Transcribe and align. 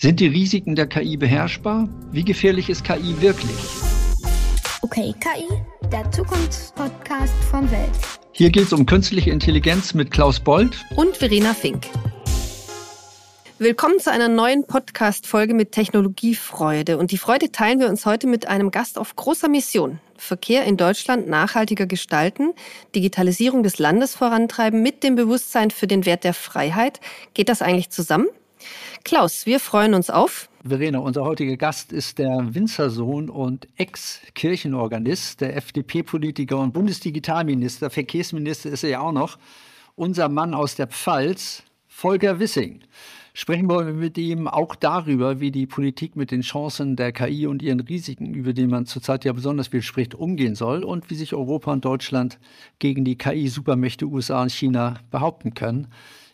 Sind 0.00 0.18
die 0.18 0.28
Risiken 0.28 0.76
der 0.76 0.86
KI 0.86 1.18
beherrschbar? 1.18 1.86
Wie 2.10 2.24
gefährlich 2.24 2.70
ist 2.70 2.84
KI 2.84 3.20
wirklich? 3.20 3.54
Okay, 4.80 5.14
KI, 5.20 5.46
der 5.92 6.10
Zukunftspodcast 6.10 7.34
von 7.50 7.70
Welt. 7.70 7.90
Hier 8.32 8.48
geht 8.48 8.62
es 8.62 8.72
um 8.72 8.86
künstliche 8.86 9.30
Intelligenz 9.30 9.92
mit 9.92 10.10
Klaus 10.10 10.40
Bold 10.40 10.86
und 10.96 11.18
Verena 11.18 11.52
Fink. 11.52 11.86
Willkommen 13.58 14.00
zu 14.00 14.10
einer 14.10 14.28
neuen 14.28 14.66
Podcast-Folge 14.66 15.52
mit 15.52 15.72
Technologiefreude. 15.72 16.96
Und 16.96 17.10
die 17.10 17.18
Freude 17.18 17.52
teilen 17.52 17.78
wir 17.78 17.90
uns 17.90 18.06
heute 18.06 18.26
mit 18.26 18.48
einem 18.48 18.70
Gast 18.70 18.98
auf 18.98 19.16
großer 19.16 19.50
Mission. 19.50 20.00
Verkehr 20.16 20.64
in 20.64 20.78
Deutschland 20.78 21.28
nachhaltiger 21.28 21.84
gestalten, 21.84 22.54
Digitalisierung 22.94 23.62
des 23.62 23.78
Landes 23.78 24.14
vorantreiben 24.14 24.82
mit 24.82 25.02
dem 25.02 25.14
Bewusstsein 25.14 25.70
für 25.70 25.86
den 25.86 26.06
Wert 26.06 26.24
der 26.24 26.32
Freiheit. 26.32 27.00
Geht 27.34 27.50
das 27.50 27.60
eigentlich 27.60 27.90
zusammen? 27.90 28.28
Klaus, 29.04 29.46
wir 29.46 29.60
freuen 29.60 29.94
uns 29.94 30.10
auf. 30.10 30.48
Verena, 30.64 30.98
unser 30.98 31.24
heutiger 31.24 31.56
Gast 31.56 31.92
ist 31.92 32.18
der 32.18 32.54
Winzersohn 32.54 33.30
und 33.30 33.66
Ex-Kirchenorganist, 33.76 35.40
der 35.40 35.56
FDP-Politiker 35.56 36.58
und 36.58 36.72
Bundesdigitalminister, 36.72 37.90
Verkehrsminister 37.90 38.70
ist 38.70 38.84
er 38.84 38.90
ja 38.90 39.00
auch 39.00 39.12
noch, 39.12 39.38
unser 39.96 40.28
Mann 40.28 40.54
aus 40.54 40.74
der 40.74 40.86
Pfalz, 40.86 41.62
Volker 41.88 42.38
Wissing. 42.38 42.80
Sprechen 43.32 43.70
wir 43.70 43.84
mit 43.84 44.18
ihm 44.18 44.48
auch 44.48 44.74
darüber, 44.74 45.40
wie 45.40 45.50
die 45.50 45.66
Politik 45.66 46.16
mit 46.16 46.30
den 46.30 46.40
Chancen 46.40 46.96
der 46.96 47.12
KI 47.12 47.46
und 47.46 47.62
ihren 47.62 47.80
Risiken, 47.80 48.34
über 48.34 48.52
die 48.52 48.66
man 48.66 48.86
zurzeit 48.86 49.24
ja 49.24 49.32
besonders 49.32 49.68
viel 49.68 49.82
spricht, 49.82 50.14
umgehen 50.14 50.54
soll 50.54 50.82
und 50.82 51.10
wie 51.10 51.14
sich 51.14 51.32
Europa 51.32 51.72
und 51.72 51.84
Deutschland 51.84 52.38
gegen 52.80 53.04
die 53.04 53.16
KI-Supermächte 53.16 54.06
USA 54.06 54.42
und 54.42 54.50
China 54.50 54.98
behaupten 55.10 55.54
können. 55.54 55.88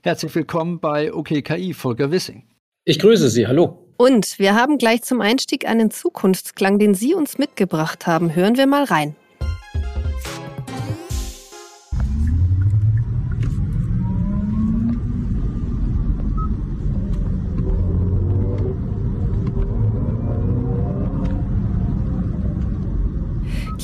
Herzlich 0.06 0.36
willkommen 0.36 0.78
bei 0.78 1.12
OKKI, 1.12 1.74
Volker 1.74 2.12
Wissing. 2.12 2.44
Ich 2.84 3.00
grüße 3.00 3.28
Sie, 3.28 3.48
hallo. 3.48 3.92
Und 3.96 4.38
wir 4.38 4.54
haben 4.54 4.78
gleich 4.78 5.02
zum 5.02 5.20
Einstieg 5.20 5.66
einen 5.66 5.90
Zukunftsklang, 5.90 6.78
den 6.78 6.94
Sie 6.94 7.12
uns 7.12 7.38
mitgebracht 7.38 8.06
haben. 8.06 8.32
Hören 8.32 8.56
wir 8.56 8.68
mal 8.68 8.84
rein. 8.84 9.16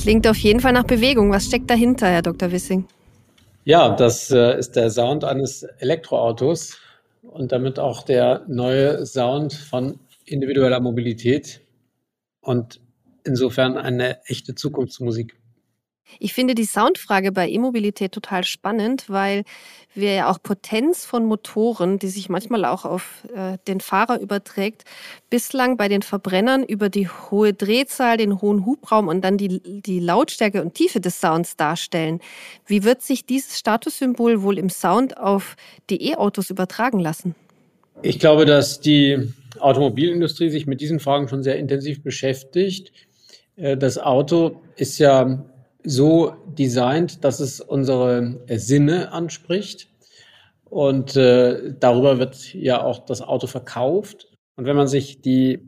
Klingt 0.01 0.25
auf 0.25 0.37
jeden 0.37 0.61
Fall 0.61 0.71
nach 0.71 0.85
Bewegung. 0.85 1.31
Was 1.31 1.47
steckt 1.47 1.69
dahinter, 1.69 2.07
Herr 2.07 2.21
Dr. 2.21 2.53
Wissing? 2.53 2.87
Ja, 3.65 3.95
das 3.95 4.29
äh, 4.29 4.57
ist 4.57 4.75
der 4.75 4.89
Sound 4.89 5.23
eines 5.23 5.63
Elektroautos 5.63 6.77
und 7.21 7.53
damit 7.53 7.79
auch 7.79 8.03
der 8.03 8.43
neue 8.47 9.05
Sound 9.05 9.53
von 9.53 9.99
individueller 10.25 10.81
Mobilität 10.81 11.61
und 12.41 12.81
insofern 13.23 13.77
eine 13.77 14.21
echte 14.25 14.53
Zukunftsmusik. 14.53 15.39
Ich 16.19 16.33
finde 16.33 16.55
die 16.55 16.65
Soundfrage 16.65 17.31
bei 17.31 17.49
E-Mobilität 17.49 18.11
total 18.11 18.43
spannend, 18.43 19.05
weil 19.07 19.43
wir 19.95 20.13
ja 20.13 20.31
auch 20.31 20.41
Potenz 20.41 21.05
von 21.05 21.25
Motoren, 21.25 21.99
die 21.99 22.07
sich 22.07 22.29
manchmal 22.29 22.65
auch 22.65 22.85
auf 22.85 23.23
äh, 23.35 23.57
den 23.67 23.79
Fahrer 23.79 24.19
überträgt, 24.19 24.83
bislang 25.29 25.77
bei 25.77 25.87
den 25.87 26.01
Verbrennern 26.01 26.63
über 26.63 26.89
die 26.89 27.07
hohe 27.07 27.53
Drehzahl, 27.53 28.17
den 28.17 28.41
hohen 28.41 28.65
Hubraum 28.65 29.07
und 29.07 29.21
dann 29.21 29.37
die, 29.37 29.61
die 29.81 29.99
Lautstärke 29.99 30.61
und 30.61 30.73
Tiefe 30.73 30.99
des 30.99 31.19
Sounds 31.19 31.55
darstellen. 31.57 32.19
Wie 32.65 32.83
wird 32.83 33.01
sich 33.01 33.25
dieses 33.25 33.59
Statussymbol 33.59 34.41
wohl 34.41 34.57
im 34.57 34.69
Sound 34.69 35.17
auf 35.17 35.55
die 35.89 36.09
E-Autos 36.09 36.49
übertragen 36.49 36.99
lassen? 36.99 37.35
Ich 38.01 38.19
glaube, 38.19 38.45
dass 38.45 38.79
die 38.79 39.31
Automobilindustrie 39.59 40.49
sich 40.49 40.65
mit 40.65 40.81
diesen 40.81 40.99
Fragen 40.99 41.27
schon 41.27 41.43
sehr 41.43 41.57
intensiv 41.57 42.01
beschäftigt. 42.03 42.91
Äh, 43.55 43.77
das 43.77 43.97
Auto 43.97 44.61
ist 44.75 44.97
ja 44.97 45.45
so 45.83 46.33
designt, 46.57 47.23
dass 47.23 47.39
es 47.39 47.59
unsere 47.59 48.39
Sinne 48.47 49.11
anspricht. 49.11 49.89
Und 50.65 51.15
äh, 51.15 51.73
darüber 51.79 52.17
wird 52.17 52.53
ja 52.53 52.81
auch 52.81 53.05
das 53.05 53.21
Auto 53.21 53.47
verkauft. 53.47 54.27
Und 54.55 54.65
wenn 54.65 54.75
man 54.75 54.87
sich 54.87 55.21
die 55.21 55.59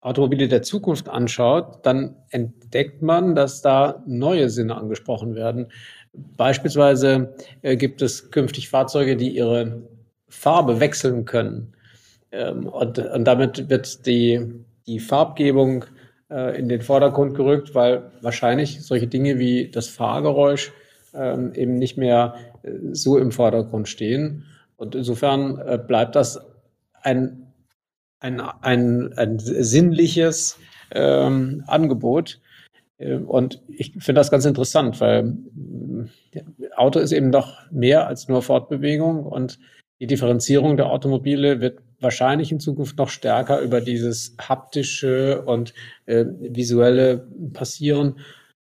Automobile 0.00 0.48
der 0.48 0.62
Zukunft 0.62 1.08
anschaut, 1.08 1.84
dann 1.84 2.16
entdeckt 2.30 3.02
man, 3.02 3.34
dass 3.34 3.62
da 3.62 4.02
neue 4.06 4.50
Sinne 4.50 4.76
angesprochen 4.76 5.34
werden. 5.34 5.68
Beispielsweise 6.12 7.34
äh, 7.62 7.76
gibt 7.76 8.02
es 8.02 8.30
künftig 8.30 8.68
Fahrzeuge, 8.68 9.16
die 9.16 9.30
ihre 9.30 9.82
Farbe 10.28 10.80
wechseln 10.80 11.24
können. 11.24 11.72
Ähm, 12.30 12.66
und, 12.66 12.98
und 12.98 13.24
damit 13.24 13.68
wird 13.68 14.06
die, 14.06 14.40
die 14.86 15.00
Farbgebung 15.00 15.86
äh, 16.30 16.58
in 16.58 16.68
den 16.68 16.82
Vordergrund 16.82 17.34
gerückt, 17.34 17.74
weil 17.74 18.10
wahrscheinlich 18.20 18.84
solche 18.84 19.06
Dinge 19.06 19.38
wie 19.38 19.70
das 19.70 19.88
Fahrgeräusch 19.88 20.72
ähm, 21.14 21.52
eben 21.54 21.74
nicht 21.74 21.96
mehr 21.96 22.34
äh, 22.62 22.70
so 22.92 23.18
im 23.18 23.32
Vordergrund 23.32 23.88
stehen. 23.88 24.44
Und 24.76 24.94
insofern 24.94 25.58
äh, 25.58 25.78
bleibt 25.78 26.16
das 26.16 26.40
ein, 27.02 27.46
ein, 28.20 28.40
ein, 28.40 29.12
ein 29.16 29.38
sinnliches 29.38 30.58
ähm, 30.92 31.64
Angebot. 31.66 32.40
Äh, 32.98 33.14
und 33.16 33.62
ich 33.68 33.92
finde 33.92 34.20
das 34.20 34.30
ganz 34.30 34.44
interessant, 34.44 35.00
weil 35.00 35.36
Auto 36.76 36.98
ist 36.98 37.12
eben 37.12 37.32
doch 37.32 37.70
mehr 37.70 38.06
als 38.06 38.28
nur 38.28 38.42
Fortbewegung 38.42 39.24
und 39.24 39.58
die 40.00 40.06
Differenzierung 40.06 40.76
der 40.76 40.90
Automobile 40.90 41.60
wird 41.60 41.80
wahrscheinlich 42.00 42.52
in 42.52 42.60
Zukunft 42.60 42.98
noch 42.98 43.08
stärker 43.08 43.60
über 43.60 43.80
dieses 43.80 44.36
haptische 44.38 45.42
und 45.42 45.74
äh, 46.06 46.24
visuelle 46.40 47.26
passieren. 47.52 48.18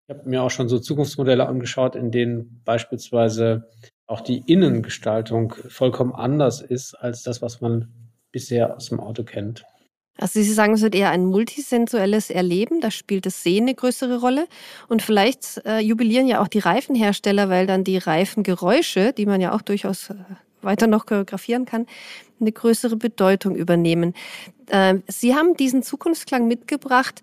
Ich 0.07 0.15
habe 0.15 0.29
mir 0.29 0.43
auch 0.43 0.51
schon 0.51 0.69
so 0.69 0.79
Zukunftsmodelle 0.79 1.47
angeschaut, 1.47 1.97
in 1.97 2.11
denen 2.11 2.61
beispielsweise 2.65 3.69
auch 4.07 4.21
die 4.21 4.43
Innengestaltung 4.47 5.55
vollkommen 5.69 6.13
anders 6.13 6.61
ist 6.61 6.95
als 6.95 7.23
das, 7.23 7.41
was 7.41 7.61
man 7.61 7.89
bisher 8.31 8.77
aus 8.77 8.89
dem 8.89 9.01
Auto 9.01 9.23
kennt. 9.23 9.65
Also 10.19 10.43
Sie 10.43 10.53
sagen, 10.53 10.75
es 10.75 10.83
wird 10.83 10.95
eher 10.95 11.11
ein 11.11 11.25
multisensuelles 11.25 12.29
Erleben, 12.31 12.81
da 12.81 12.91
spielt 12.91 13.25
das 13.25 13.43
Sehen 13.43 13.65
eine 13.65 13.75
größere 13.75 14.21
Rolle. 14.21 14.47
Und 14.89 15.03
vielleicht 15.03 15.63
äh, 15.65 15.79
jubilieren 15.79 16.27
ja 16.27 16.43
auch 16.43 16.49
die 16.49 16.59
Reifenhersteller, 16.59 17.49
weil 17.49 17.67
dann 17.67 17.83
die 17.83 17.97
Reifengeräusche, 17.97 19.15
die 19.15 19.27
man 19.27 19.41
ja 19.41 19.55
auch 19.55 19.63
durchaus 19.63 20.11
äh, 20.11 20.15
weiter 20.63 20.87
noch 20.87 21.07
choreografieren 21.07 21.65
kann, 21.65 21.87
eine 22.41 22.53
größere 22.53 22.97
Bedeutung 22.97 23.55
übernehmen. 23.57 24.15
Ähm, 24.71 25.03
Sie 25.09 25.35
haben 25.35 25.57
diesen 25.57 25.83
Zukunftsklang 25.83 26.47
mitgebracht. 26.47 27.23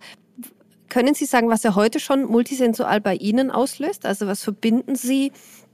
Können 0.89 1.13
Sie 1.13 1.25
sagen, 1.25 1.49
was 1.49 1.63
er 1.63 1.75
heute 1.75 1.99
schon 1.99 2.25
multisensual 2.25 3.01
bei 3.01 3.15
Ihnen 3.15 3.51
auslöst? 3.51 4.05
Also 4.05 4.27
was 4.27 4.43
verbinden 4.43 4.95
Sie 4.95 5.31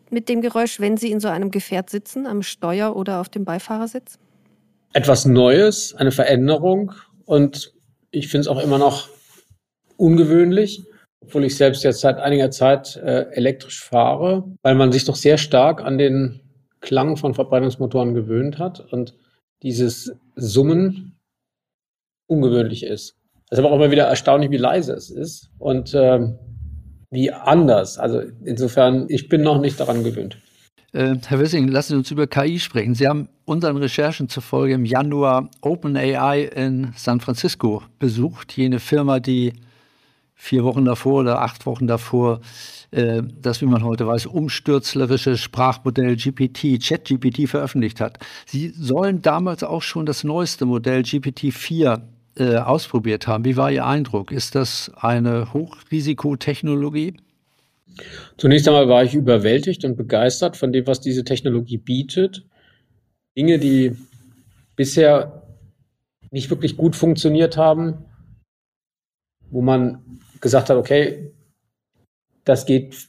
mit 0.09 0.29
dem 0.29 0.41
Geräusch, 0.41 0.79
wenn 0.79 0.97
Sie 0.97 1.11
in 1.11 1.19
so 1.19 1.27
einem 1.27 1.51
Gefährt 1.51 1.89
sitzen, 1.89 2.27
am 2.27 2.43
Steuer 2.43 2.95
oder 2.95 3.21
auf 3.21 3.29
dem 3.29 3.45
Beifahrersitz? 3.45 4.19
Etwas 4.93 5.25
Neues, 5.25 5.93
eine 5.95 6.11
Veränderung 6.11 6.93
und 7.25 7.73
ich 8.11 8.29
finde 8.29 8.41
es 8.41 8.47
auch 8.47 8.61
immer 8.61 8.77
noch 8.77 9.09
ungewöhnlich, 9.97 10.83
obwohl 11.21 11.43
ich 11.45 11.57
selbst 11.57 11.83
jetzt 11.83 11.99
seit 11.99 12.17
einiger 12.17 12.51
Zeit 12.51 12.95
äh, 12.97 13.25
elektrisch 13.31 13.83
fahre, 13.83 14.45
weil 14.61 14.75
man 14.75 14.91
sich 14.91 15.05
doch 15.05 15.15
sehr 15.15 15.37
stark 15.37 15.81
an 15.81 15.97
den 15.97 16.41
Klang 16.85 17.17
von 17.17 17.33
Verbrennungsmotoren 17.33 18.13
gewöhnt 18.13 18.59
hat 18.59 18.79
und 18.93 19.15
dieses 19.63 20.15
Summen 20.35 21.19
ungewöhnlich 22.27 22.83
ist. 22.83 23.17
Es 23.49 23.57
ist 23.57 23.59
aber 23.59 23.71
auch 23.71 23.75
immer 23.75 23.91
wieder 23.91 24.05
erstaunlich, 24.05 24.51
wie 24.51 24.57
leise 24.57 24.93
es 24.93 25.09
ist 25.09 25.49
und 25.57 25.93
ähm, 25.95 26.37
wie 27.11 27.31
anders. 27.31 27.97
Also 27.97 28.21
insofern, 28.43 29.07
ich 29.09 29.29
bin 29.29 29.41
noch 29.41 29.59
nicht 29.59 29.79
daran 29.79 30.03
gewöhnt. 30.03 30.37
Äh, 30.93 31.15
Herr 31.27 31.39
Wissing, 31.39 31.67
lassen 31.67 31.93
Sie 31.93 31.97
uns 31.97 32.11
über 32.11 32.27
KI 32.27 32.59
sprechen. 32.59 32.95
Sie 32.95 33.07
haben 33.07 33.29
unseren 33.45 33.77
Recherchen 33.77 34.29
zufolge 34.29 34.75
im 34.75 34.85
Januar 34.85 35.49
OpenAI 35.61 36.43
in 36.43 36.93
San 36.95 37.19
Francisco 37.19 37.83
besucht, 37.99 38.55
jene 38.55 38.79
Firma, 38.79 39.19
die 39.19 39.53
vier 40.35 40.63
Wochen 40.63 40.85
davor 40.85 41.21
oder 41.21 41.41
acht 41.41 41.65
Wochen 41.65 41.87
davor 41.87 42.41
äh, 42.91 43.23
das, 43.41 43.61
wie 43.61 43.65
man 43.65 43.83
heute 43.83 44.05
weiß, 44.05 44.27
umstürzlerische 44.27 45.37
Sprachmodell 45.37 46.15
GPT, 46.17 46.79
ChatGPT 46.81 47.49
veröffentlicht 47.49 47.99
hat. 47.99 48.19
Sie 48.45 48.69
sollen 48.69 49.21
damals 49.21 49.63
auch 49.63 49.81
schon 49.81 50.05
das 50.05 50.23
neueste 50.23 50.65
Modell 50.65 51.01
GPT-4 51.01 52.01
äh, 52.37 52.57
ausprobiert 52.57 53.27
haben. 53.27 53.45
Wie 53.45 53.57
war 53.57 53.71
Ihr 53.71 53.85
Eindruck? 53.85 54.31
Ist 54.31 54.55
das 54.55 54.91
eine 54.95 55.53
Hochrisikotechnologie? 55.53 57.15
Zunächst 58.37 58.67
einmal 58.67 58.89
war 58.89 59.03
ich 59.03 59.13
überwältigt 59.13 59.85
und 59.85 59.95
begeistert 59.95 60.57
von 60.57 60.73
dem, 60.73 60.85
was 60.85 60.99
diese 60.99 61.23
Technologie 61.23 61.77
bietet. 61.77 62.45
Dinge, 63.37 63.57
die 63.57 63.95
bisher 64.75 65.43
nicht 66.31 66.49
wirklich 66.49 66.75
gut 66.75 66.95
funktioniert 66.95 67.55
haben, 67.55 68.05
wo 69.49 69.61
man 69.61 70.01
gesagt 70.41 70.69
hat, 70.69 70.77
okay, 70.77 71.31
das 72.43 72.65
geht 72.65 73.07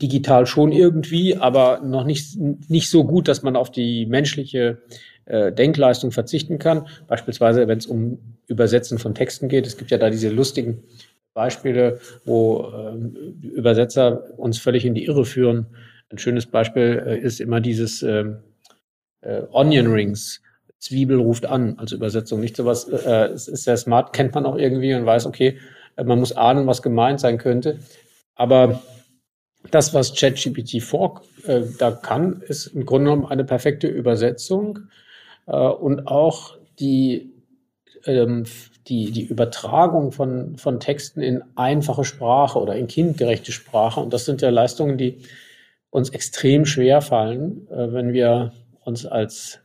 digital 0.00 0.46
schon 0.46 0.72
irgendwie, 0.72 1.36
aber 1.36 1.80
noch 1.80 2.04
nicht, 2.04 2.38
nicht 2.68 2.90
so 2.90 3.04
gut, 3.04 3.28
dass 3.28 3.42
man 3.42 3.56
auf 3.56 3.70
die 3.70 4.06
menschliche 4.06 4.78
äh, 5.26 5.52
Denkleistung 5.52 6.12
verzichten 6.12 6.58
kann. 6.58 6.86
Beispielsweise, 7.08 7.68
wenn 7.68 7.78
es 7.78 7.86
um 7.86 8.18
Übersetzen 8.46 8.98
von 8.98 9.14
Texten 9.14 9.48
geht. 9.48 9.66
Es 9.66 9.76
gibt 9.76 9.90
ja 9.90 9.98
da 9.98 10.08
diese 10.08 10.28
lustigen 10.28 10.84
Beispiele, 11.34 12.00
wo 12.24 12.72
ähm, 12.74 13.16
Übersetzer 13.42 14.38
uns 14.38 14.58
völlig 14.58 14.84
in 14.84 14.94
die 14.94 15.04
Irre 15.04 15.24
führen. 15.24 15.66
Ein 16.10 16.18
schönes 16.18 16.46
Beispiel 16.46 17.02
äh, 17.04 17.18
ist 17.18 17.40
immer 17.40 17.60
dieses 17.60 18.02
ähm, 18.02 18.38
äh, 19.20 19.42
Onion 19.50 19.88
Rings. 19.88 20.40
Zwiebel 20.78 21.18
ruft 21.18 21.46
an 21.46 21.78
als 21.78 21.92
Übersetzung. 21.92 22.40
Nicht 22.40 22.56
sowas, 22.56 22.88
äh, 22.88 23.28
es 23.32 23.48
ist 23.48 23.64
sehr 23.64 23.76
smart, 23.76 24.12
kennt 24.12 24.34
man 24.34 24.46
auch 24.46 24.56
irgendwie 24.56 24.94
und 24.94 25.04
weiß, 25.04 25.26
okay, 25.26 25.48
äh, 25.48 25.60
man 26.04 26.18
muss 26.18 26.32
ahnen, 26.32 26.66
was 26.66 26.82
gemeint 26.82 27.20
sein 27.20 27.38
könnte. 27.38 27.78
Aber 28.34 28.82
das, 29.70 29.94
was 29.94 30.14
ChatGPT 30.14 30.82
4 30.82 31.20
äh, 31.46 31.62
da 31.78 31.90
kann, 31.90 32.42
ist 32.42 32.68
im 32.68 32.86
Grunde 32.86 33.10
genommen 33.10 33.26
eine 33.26 33.44
perfekte 33.44 33.88
Übersetzung 33.88 34.80
äh, 35.46 35.56
und 35.56 36.06
auch 36.06 36.56
die, 36.78 37.32
ähm, 38.04 38.44
die, 38.86 39.10
die 39.10 39.24
Übertragung 39.24 40.12
von, 40.12 40.56
von 40.56 40.80
Texten 40.80 41.20
in 41.20 41.42
einfache 41.56 42.04
Sprache 42.04 42.58
oder 42.60 42.76
in 42.76 42.86
kindgerechte 42.86 43.52
Sprache. 43.52 44.00
Und 44.00 44.12
das 44.12 44.24
sind 44.24 44.42
ja 44.42 44.50
Leistungen, 44.50 44.98
die 44.98 45.22
uns 45.90 46.10
extrem 46.10 46.66
schwer 46.66 47.00
fallen, 47.00 47.66
äh, 47.70 47.92
wenn 47.92 48.12
wir 48.12 48.52
uns 48.84 49.06
als, 49.06 49.60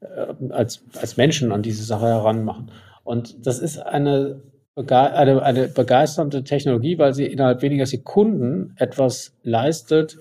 äh, 0.00 0.34
als, 0.50 0.82
als 0.98 1.16
Menschen 1.16 1.52
an 1.52 1.62
diese 1.62 1.84
Sache 1.84 2.06
heranmachen. 2.06 2.70
Und 3.04 3.46
das 3.46 3.58
ist 3.58 3.78
eine, 3.78 4.40
eine, 4.76 5.42
eine 5.42 5.68
begeisternde 5.68 6.44
Technologie, 6.44 6.98
weil 6.98 7.14
sie 7.14 7.26
innerhalb 7.26 7.62
weniger 7.62 7.86
Sekunden 7.86 8.74
etwas 8.76 9.34
leistet, 9.42 10.16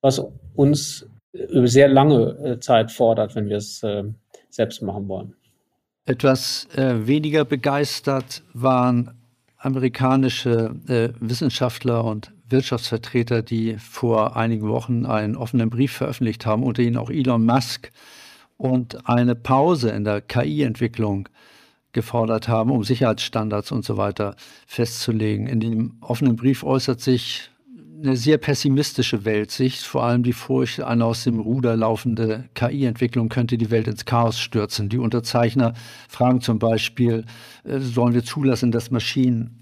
was 0.00 0.22
uns 0.54 1.06
sehr 1.32 1.88
lange 1.88 2.36
äh, 2.44 2.60
Zeit 2.60 2.90
fordert, 2.90 3.34
wenn 3.34 3.48
wir 3.48 3.56
es 3.56 3.82
äh, 3.82 4.04
selbst 4.48 4.82
machen 4.82 5.08
wollen. 5.08 5.34
Etwas 6.06 6.66
äh, 6.76 7.06
weniger 7.06 7.44
begeistert 7.44 8.42
waren 8.52 9.12
amerikanische 9.56 10.74
äh, 10.88 11.10
Wissenschaftler 11.20 12.04
und 12.04 12.32
Wirtschaftsvertreter, 12.48 13.42
die 13.42 13.76
vor 13.78 14.36
einigen 14.36 14.68
Wochen 14.68 15.06
einen 15.06 15.36
offenen 15.36 15.70
Brief 15.70 15.92
veröffentlicht 15.92 16.46
haben, 16.46 16.64
unter 16.64 16.82
ihnen 16.82 16.96
auch 16.96 17.10
Elon 17.10 17.44
Musk, 17.44 17.92
und 18.56 19.08
eine 19.08 19.34
Pause 19.34 19.90
in 19.90 20.04
der 20.04 20.20
KI-Entwicklung 20.20 21.30
gefordert 21.92 22.48
haben, 22.48 22.70
um 22.70 22.84
Sicherheitsstandards 22.84 23.72
und 23.72 23.84
so 23.84 23.96
weiter 23.96 24.36
festzulegen. 24.66 25.46
In 25.46 25.60
dem 25.60 25.96
offenen 26.00 26.36
Brief 26.36 26.62
äußert 26.62 27.00
sich 27.00 27.50
eine 28.02 28.16
sehr 28.16 28.38
pessimistische 28.38 29.24
Weltsicht, 29.24 29.82
vor 29.82 30.04
allem 30.04 30.22
die 30.22 30.32
Furcht, 30.32 30.80
eine 30.82 31.04
aus 31.04 31.24
dem 31.24 31.38
Ruder 31.38 31.76
laufende 31.76 32.48
KI-Entwicklung 32.54 33.28
könnte 33.28 33.58
die 33.58 33.70
Welt 33.70 33.88
ins 33.88 34.04
Chaos 34.04 34.40
stürzen. 34.40 34.88
Die 34.88 34.98
Unterzeichner 34.98 35.74
fragen 36.08 36.40
zum 36.40 36.58
Beispiel, 36.58 37.24
äh, 37.64 37.78
sollen 37.78 38.14
wir 38.14 38.24
zulassen, 38.24 38.72
dass 38.72 38.90
Maschinen 38.90 39.60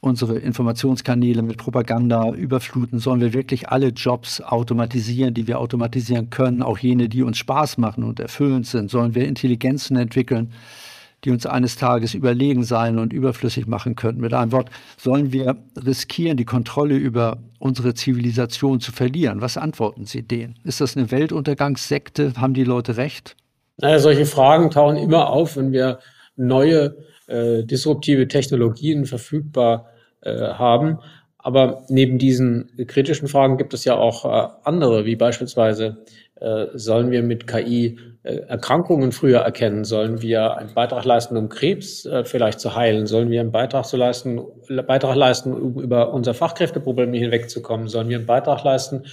unsere 0.00 0.38
Informationskanäle 0.38 1.42
mit 1.42 1.58
Propaganda 1.58 2.32
überfluten? 2.32 2.98
Sollen 2.98 3.20
wir 3.20 3.32
wirklich 3.32 3.68
alle 3.68 3.88
Jobs 3.88 4.40
automatisieren, 4.40 5.34
die 5.34 5.46
wir 5.46 5.58
automatisieren 5.58 6.30
können, 6.30 6.62
auch 6.62 6.78
jene, 6.78 7.08
die 7.08 7.22
uns 7.22 7.38
Spaß 7.38 7.76
machen 7.78 8.04
und 8.04 8.20
erfüllend 8.20 8.66
sind? 8.66 8.90
Sollen 8.90 9.14
wir 9.14 9.26
Intelligenzen 9.26 9.96
entwickeln, 9.96 10.52
die 11.24 11.30
uns 11.30 11.46
eines 11.46 11.76
Tages 11.76 12.14
überlegen 12.14 12.64
sein 12.64 12.98
und 12.98 13.12
überflüssig 13.12 13.66
machen 13.66 13.96
könnten. 13.96 14.20
Mit 14.20 14.34
einem 14.34 14.52
Wort, 14.52 14.70
sollen 14.96 15.32
wir 15.32 15.56
riskieren, 15.76 16.36
die 16.36 16.44
Kontrolle 16.44 16.96
über 16.96 17.38
unsere 17.58 17.94
Zivilisation 17.94 18.80
zu 18.80 18.92
verlieren? 18.92 19.40
Was 19.40 19.56
antworten 19.56 20.06
Sie 20.06 20.22
denen? 20.22 20.58
Ist 20.64 20.80
das 20.80 20.96
eine 20.96 21.10
Weltuntergangssekte? 21.10 22.34
Haben 22.36 22.54
die 22.54 22.64
Leute 22.64 22.96
recht? 22.96 23.36
Naja, 23.76 23.98
solche 23.98 24.26
Fragen 24.26 24.70
tauchen 24.70 24.96
immer 24.96 25.30
auf, 25.30 25.56
wenn 25.56 25.72
wir 25.72 26.00
neue 26.36 26.96
äh, 27.26 27.64
disruptive 27.64 28.28
Technologien 28.28 29.04
verfügbar 29.06 29.86
äh, 30.20 30.36
haben. 30.36 30.98
Aber 31.38 31.84
neben 31.88 32.18
diesen 32.18 32.70
kritischen 32.86 33.28
Fragen 33.28 33.56
gibt 33.56 33.72
es 33.72 33.84
ja 33.84 33.94
auch 33.94 34.24
äh, 34.24 34.48
andere, 34.64 35.06
wie 35.06 35.16
beispielsweise 35.16 36.04
sollen 36.74 37.10
wir 37.10 37.22
mit 37.22 37.46
KI 37.46 37.98
äh, 38.22 38.36
Erkrankungen 38.48 39.12
früher 39.12 39.40
erkennen? 39.40 39.84
Sollen 39.84 40.20
wir 40.20 40.56
einen 40.56 40.74
Beitrag 40.74 41.04
leisten, 41.04 41.36
um 41.36 41.48
Krebs 41.48 42.04
äh, 42.04 42.24
vielleicht 42.24 42.60
zu 42.60 42.74
heilen? 42.74 43.06
Sollen 43.06 43.30
wir 43.30 43.40
einen 43.40 43.52
Beitrag, 43.52 43.86
zu 43.86 43.96
leisten, 43.96 44.40
Beitrag 44.86 45.16
leisten, 45.16 45.54
um 45.54 45.80
über 45.80 46.12
unser 46.12 46.34
Fachkräfteproblem 46.34 47.12
hinwegzukommen? 47.14 47.88
Sollen 47.88 48.08
wir 48.08 48.18
einen 48.18 48.26
Beitrag 48.26 48.62
leisten, 48.62 49.04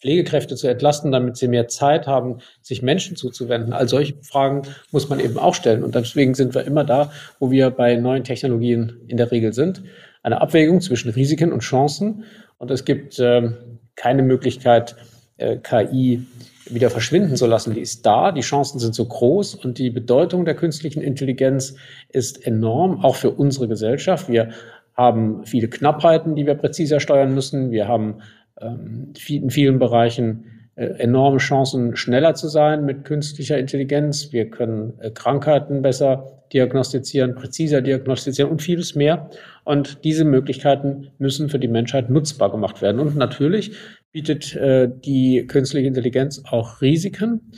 Pflegekräfte 0.00 0.56
zu 0.56 0.68
entlasten, 0.68 1.12
damit 1.12 1.36
sie 1.36 1.48
mehr 1.48 1.68
Zeit 1.68 2.06
haben, 2.06 2.38
sich 2.62 2.82
Menschen 2.82 3.16
zuzuwenden? 3.16 3.74
All 3.74 3.88
solche 3.88 4.14
Fragen 4.22 4.62
muss 4.90 5.08
man 5.08 5.20
eben 5.20 5.38
auch 5.38 5.54
stellen. 5.54 5.84
Und 5.84 5.94
deswegen 5.94 6.34
sind 6.34 6.54
wir 6.54 6.64
immer 6.64 6.84
da, 6.84 7.10
wo 7.38 7.50
wir 7.50 7.70
bei 7.70 7.96
neuen 7.96 8.24
Technologien 8.24 9.00
in 9.06 9.18
der 9.18 9.30
Regel 9.30 9.52
sind. 9.52 9.82
Eine 10.22 10.40
Abwägung 10.40 10.80
zwischen 10.80 11.10
Risiken 11.10 11.52
und 11.52 11.60
Chancen. 11.60 12.24
Und 12.58 12.70
es 12.70 12.86
gibt 12.86 13.18
äh, 13.18 13.50
keine 13.96 14.22
Möglichkeit, 14.22 14.96
äh, 15.36 15.56
KI 15.58 16.26
wieder 16.70 16.90
verschwinden 16.90 17.36
zu 17.36 17.46
lassen. 17.46 17.74
Die 17.74 17.80
ist 17.80 18.04
da, 18.04 18.32
die 18.32 18.40
Chancen 18.40 18.78
sind 18.78 18.94
so 18.94 19.04
groß 19.04 19.54
und 19.56 19.78
die 19.78 19.90
Bedeutung 19.90 20.44
der 20.44 20.54
künstlichen 20.54 21.00
Intelligenz 21.00 21.76
ist 22.10 22.46
enorm, 22.46 23.04
auch 23.04 23.16
für 23.16 23.30
unsere 23.30 23.68
Gesellschaft. 23.68 24.28
Wir 24.28 24.50
haben 24.94 25.44
viele 25.44 25.68
Knappheiten, 25.68 26.34
die 26.34 26.46
wir 26.46 26.54
präziser 26.54 27.00
steuern 27.00 27.34
müssen. 27.34 27.70
Wir 27.70 27.86
haben 27.86 28.22
ähm, 28.60 29.12
in 29.28 29.50
vielen 29.50 29.78
Bereichen 29.78 30.44
äh, 30.76 30.86
enorme 30.98 31.38
Chancen, 31.38 31.96
schneller 31.96 32.34
zu 32.34 32.48
sein 32.48 32.84
mit 32.84 33.04
künstlicher 33.04 33.58
Intelligenz. 33.58 34.32
Wir 34.32 34.50
können 34.50 34.98
äh, 35.00 35.10
Krankheiten 35.10 35.82
besser 35.82 36.42
diagnostizieren, 36.52 37.34
präziser 37.34 37.82
diagnostizieren 37.82 38.50
und 38.50 38.62
vieles 38.62 38.94
mehr. 38.94 39.30
Und 39.64 40.04
diese 40.04 40.24
Möglichkeiten 40.24 41.08
müssen 41.18 41.48
für 41.48 41.58
die 41.58 41.68
Menschheit 41.68 42.08
nutzbar 42.08 42.50
gemacht 42.50 42.82
werden. 42.82 43.00
Und 43.00 43.16
natürlich 43.16 43.72
bietet 44.12 44.54
äh, 44.56 44.88
die 44.88 45.46
künstliche 45.46 45.88
Intelligenz 45.88 46.42
auch 46.44 46.80
Risiken, 46.80 47.52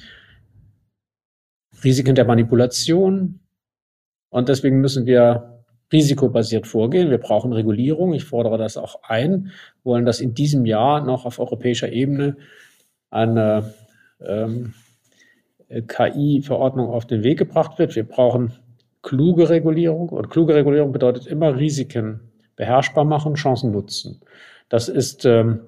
Risiken 1.84 2.14
der 2.14 2.24
Manipulation. 2.24 3.40
Und 4.30 4.48
deswegen 4.48 4.80
müssen 4.80 5.06
wir 5.06 5.64
risikobasiert 5.92 6.66
vorgehen. 6.66 7.10
Wir 7.10 7.18
brauchen 7.18 7.52
Regulierung. 7.52 8.12
Ich 8.12 8.24
fordere 8.24 8.58
das 8.58 8.76
auch 8.76 9.02
ein. 9.04 9.52
Wir 9.82 9.92
wollen, 9.92 10.04
dass 10.04 10.20
in 10.20 10.34
diesem 10.34 10.66
Jahr 10.66 11.04
noch 11.04 11.24
auf 11.24 11.38
europäischer 11.38 11.90
Ebene 11.90 12.36
eine 13.10 13.72
ähm, 14.20 14.74
KI-Verordnung 15.68 16.88
auf 16.88 17.06
den 17.06 17.22
Weg 17.22 17.38
gebracht 17.38 17.78
wird. 17.78 17.96
Wir 17.96 18.06
brauchen 18.06 18.52
kluge 19.02 19.48
Regulierung. 19.48 20.10
Und 20.10 20.30
kluge 20.30 20.54
Regulierung 20.54 20.92
bedeutet 20.92 21.26
immer 21.26 21.56
Risiken 21.56 22.20
beherrschbar 22.56 23.04
machen, 23.04 23.34
Chancen 23.34 23.70
nutzen. 23.70 24.20
Das 24.68 24.88
ist 24.88 25.24
ähm, 25.24 25.60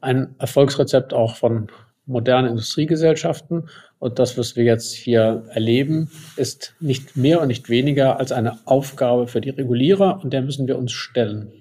ein 0.00 0.34
Erfolgsrezept 0.38 1.12
auch 1.12 1.36
von 1.36 1.68
modernen 2.06 2.48
Industriegesellschaften. 2.48 3.68
Und 3.98 4.18
das, 4.18 4.38
was 4.38 4.56
wir 4.56 4.64
jetzt 4.64 4.94
hier 4.94 5.44
erleben, 5.50 6.10
ist 6.36 6.74
nicht 6.80 7.16
mehr 7.16 7.40
und 7.40 7.48
nicht 7.48 7.68
weniger 7.68 8.18
als 8.18 8.32
eine 8.32 8.58
Aufgabe 8.64 9.26
für 9.26 9.40
die 9.40 9.50
Regulierer 9.50 10.20
und 10.22 10.32
der 10.32 10.42
müssen 10.42 10.66
wir 10.66 10.78
uns 10.78 10.92
stellen. 10.92 11.52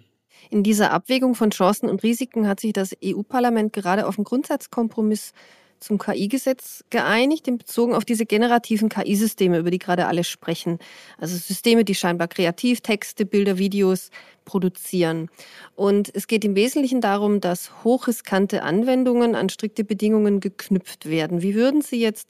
In 0.50 0.64
dieser 0.64 0.92
Abwägung 0.92 1.36
von 1.36 1.50
Chancen 1.50 1.90
und 1.90 2.04
Risiken 2.04 2.48
hat 2.48 2.62
sich 2.62 2.72
das 2.72 2.96
EU-Parlament 3.04 3.74
gerade 3.74 4.08
auf 4.08 4.18
einen 4.18 4.24
Grundsatzkompromiss 4.24 5.34
zum 5.80 5.98
KI-Gesetz 5.98 6.84
geeinigt, 6.90 7.48
in 7.48 7.58
Bezug 7.58 7.94
auf 7.94 8.06
diese 8.06 8.26
generativen 8.26 8.90
KI-Systeme, 8.90 9.60
über 9.60 9.72
die 9.72 9.80
gerade 9.80 10.08
alle 10.08 10.24
sprechen. 10.24 10.80
Also 11.18 11.36
Systeme, 11.36 11.84
die 11.84 11.96
scheinbar 11.96 12.28
kreativ 12.28 12.82
Texte, 12.82 13.26
Bilder, 13.26 13.58
Videos 13.58 14.10
produzieren. 14.46 15.30
Und 15.76 16.14
es 16.16 16.28
geht 16.28 16.46
im 16.46 16.56
Wesentlichen 16.56 17.02
darum, 17.02 17.42
dass 17.42 17.84
hochriskante 17.84 18.64
Anwendungen 18.64 19.36
an 19.36 19.50
strikte 19.50 19.84
Bedingungen 19.84 20.40
geknüpft 20.40 21.10
werden. 21.10 21.42
Wie 21.42 21.56
würden 21.56 21.82
Sie 21.82 22.00
jetzt 22.00 22.30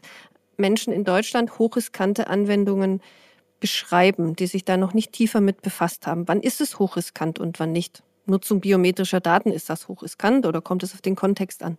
Menschen 0.58 0.92
in 0.92 1.04
Deutschland 1.04 1.60
hochriskante 1.60 2.27
Anwendungen 2.27 3.01
beschreiben, 3.60 4.36
die 4.36 4.48
sich 4.48 4.66
da 4.66 4.77
noch 4.77 4.94
nicht 4.94 5.12
tiefer 5.12 5.42
mit 5.42 5.62
befasst 5.62 6.08
haben? 6.08 6.27
Wann 6.27 6.42
ist 6.42 6.62
es 6.62 6.80
hochriskant 6.80 7.39
und 7.39 7.60
wann 7.60 7.72
nicht? 7.72 8.04
Nutzung 8.25 8.60
biometrischer 8.60 9.22
Daten, 9.22 9.51
ist 9.51 9.70
das 9.70 9.88
hochriskant 9.88 10.46
oder 10.46 10.62
kommt 10.62 10.84
es 10.84 10.94
auf 10.94 11.01
den 11.01 11.16
Kontext 11.16 11.63
an? 11.63 11.77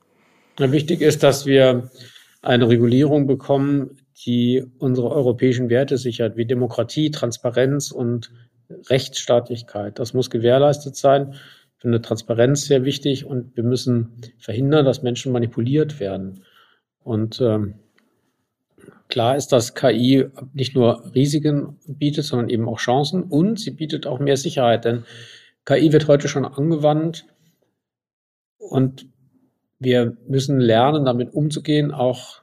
Wichtig 0.58 1.00
ist, 1.02 1.22
dass 1.22 1.46
wir 1.46 1.90
eine 2.42 2.68
Regulierung 2.68 3.26
bekommen, 3.26 3.96
die 4.26 4.64
unsere 4.78 5.10
europäischen 5.10 5.70
Werte 5.70 5.98
sichert, 5.98 6.36
wie 6.36 6.46
Demokratie, 6.46 7.10
Transparenz 7.10 7.92
und 7.92 8.32
Rechtsstaatlichkeit. 8.88 9.98
Das 9.98 10.14
muss 10.14 10.30
gewährleistet 10.30 10.96
sein. 10.96 11.34
Ich 11.76 11.82
finde 11.82 12.02
Transparenz 12.02 12.64
sehr 12.64 12.84
wichtig 12.84 13.24
und 13.24 13.56
wir 13.56 13.62
müssen 13.62 14.20
verhindern, 14.38 14.84
dass 14.84 15.02
Menschen 15.02 15.30
manipuliert 15.30 16.00
werden. 16.00 16.42
Und 17.04 17.40
ähm, 17.40 17.74
klar 19.08 19.36
ist, 19.36 19.52
dass 19.52 19.76
KI 19.76 20.26
nicht 20.52 20.74
nur 20.74 21.14
Risiken 21.14 21.78
bietet, 21.86 22.24
sondern 22.24 22.48
eben 22.48 22.68
auch 22.68 22.78
Chancen 22.78 23.22
und 23.22 23.60
sie 23.60 23.70
bietet 23.70 24.06
auch 24.06 24.18
mehr 24.18 24.36
Sicherheit, 24.36 24.84
denn 24.84 25.04
KI 25.64 25.92
wird 25.92 26.08
heute 26.08 26.28
schon 26.28 26.44
angewandt 26.44 27.26
und 28.58 29.06
wir 29.78 30.16
müssen 30.26 30.60
lernen, 30.60 31.04
damit 31.04 31.34
umzugehen, 31.34 31.92
auch 31.92 32.42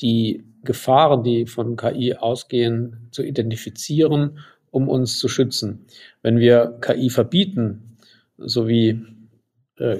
die 0.00 0.44
Gefahren, 0.64 1.22
die 1.22 1.46
von 1.46 1.76
KI 1.76 2.14
ausgehen, 2.14 3.08
zu 3.10 3.22
identifizieren, 3.22 4.38
um 4.70 4.88
uns 4.88 5.18
zu 5.18 5.28
schützen. 5.28 5.86
Wenn 6.22 6.38
wir 6.38 6.78
KI 6.80 7.10
verbieten, 7.10 7.96
so 8.36 8.68
wie 8.68 9.02
äh, 9.78 9.98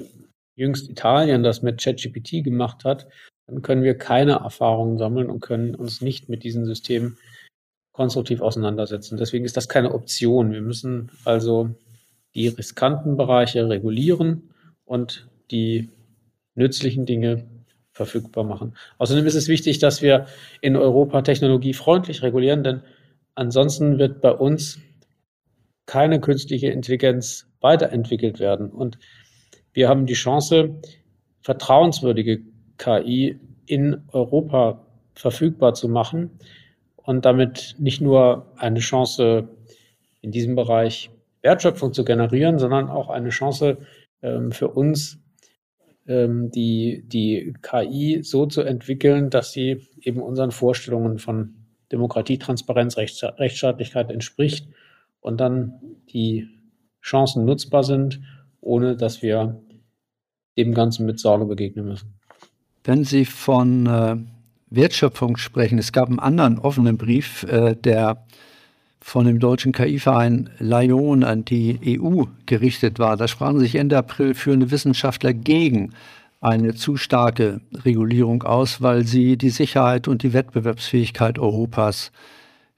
jüngst 0.55 0.89
Italien 0.89 1.43
das 1.43 1.61
mit 1.61 1.81
ChatGPT 1.81 2.43
gemacht 2.43 2.83
hat, 2.83 3.07
dann 3.47 3.61
können 3.61 3.81
wir 3.81 3.97
keine 3.97 4.33
Erfahrungen 4.33 4.97
sammeln 4.97 5.29
und 5.29 5.39
können 5.39 5.73
uns 5.73 6.01
nicht 6.01 6.29
mit 6.29 6.43
diesen 6.43 6.65
Systemen 6.65 7.17
konstruktiv 7.93 8.41
auseinandersetzen. 8.41 9.17
Deswegen 9.17 9.45
ist 9.45 9.57
das 9.57 9.67
keine 9.67 9.93
Option. 9.93 10.51
Wir 10.51 10.61
müssen 10.61 11.09
also 11.25 11.71
die 12.35 12.47
riskanten 12.47 13.17
Bereiche 13.17 13.67
regulieren 13.67 14.51
und 14.85 15.27
die 15.51 15.89
nützlichen 16.59 17.05
Dinge 17.05 17.45
verfügbar 17.91 18.43
machen. 18.43 18.75
Außerdem 18.97 19.25
ist 19.25 19.35
es 19.35 19.47
wichtig, 19.47 19.79
dass 19.79 20.01
wir 20.01 20.27
in 20.61 20.75
Europa 20.75 21.21
technologiefreundlich 21.21 22.21
regulieren, 22.21 22.63
denn 22.63 22.81
ansonsten 23.35 23.97
wird 23.97 24.21
bei 24.21 24.31
uns 24.31 24.79
keine 25.85 26.19
künstliche 26.19 26.67
Intelligenz 26.67 27.47
weiterentwickelt 27.61 28.39
werden. 28.39 28.69
Und 28.69 28.99
wir 29.73 29.89
haben 29.89 30.05
die 30.05 30.13
Chance, 30.13 30.79
vertrauenswürdige 31.41 32.41
KI 32.77 33.39
in 33.65 34.03
Europa 34.11 34.85
verfügbar 35.13 35.73
zu 35.73 35.89
machen 35.89 36.39
und 36.95 37.25
damit 37.25 37.75
nicht 37.79 38.01
nur 38.01 38.53
eine 38.55 38.79
Chance 38.79 39.49
in 40.21 40.31
diesem 40.31 40.55
Bereich 40.55 41.09
Wertschöpfung 41.41 41.93
zu 41.93 42.03
generieren, 42.03 42.59
sondern 42.59 42.89
auch 42.89 43.09
eine 43.09 43.29
Chance 43.29 43.77
ähm, 44.21 44.51
für 44.51 44.67
uns, 44.69 45.19
die, 46.09 47.03
die 47.05 47.53
KI 47.61 48.21
so 48.23 48.47
zu 48.47 48.61
entwickeln, 48.61 49.29
dass 49.29 49.51
sie 49.51 49.85
eben 50.01 50.21
unseren 50.21 50.51
Vorstellungen 50.51 51.19
von 51.19 51.53
Demokratie, 51.91 52.39
Transparenz, 52.39 52.97
Rechts, 52.97 53.23
Rechtsstaatlichkeit 53.23 54.09
entspricht 54.09 54.67
und 55.21 55.39
dann 55.39 55.73
die 56.11 56.47
Chancen 57.01 57.45
nutzbar 57.45 57.83
sind, 57.83 58.21
ohne 58.59 58.95
dass 58.95 59.21
wir 59.21 59.61
dem 60.57 60.73
Ganzen 60.73 61.05
mit 61.05 61.19
Sorge 61.19 61.45
begegnen 61.45 61.85
müssen. 61.85 62.19
Wenn 62.83 63.03
Sie 63.03 63.25
von 63.25 63.85
äh, 63.85 64.17
Wertschöpfung 64.69 65.37
sprechen, 65.37 65.77
es 65.77 65.91
gab 65.91 66.09
einen 66.09 66.19
anderen 66.19 66.57
offenen 66.57 66.97
Brief, 66.97 67.43
äh, 67.43 67.75
der 67.75 68.25
von 69.01 69.25
dem 69.25 69.39
deutschen 69.39 69.71
KI-Verein 69.71 70.49
Lyon 70.59 71.23
an 71.23 71.45
die 71.45 71.79
EU 72.01 72.23
gerichtet 72.45 72.99
war. 72.99 73.17
Da 73.17 73.27
sprachen 73.27 73.59
sich 73.59 73.75
Ende 73.75 73.97
April 73.97 74.33
führende 74.33 74.71
Wissenschaftler 74.71 75.33
gegen 75.33 75.93
eine 76.41 76.73
zu 76.73 76.95
starke 76.95 77.61
Regulierung 77.73 78.43
aus, 78.43 78.81
weil 78.81 79.05
sie 79.05 79.37
die 79.37 79.49
Sicherheit 79.49 80.07
und 80.07 80.23
die 80.23 80.33
Wettbewerbsfähigkeit 80.33 81.37
Europas 81.37 82.11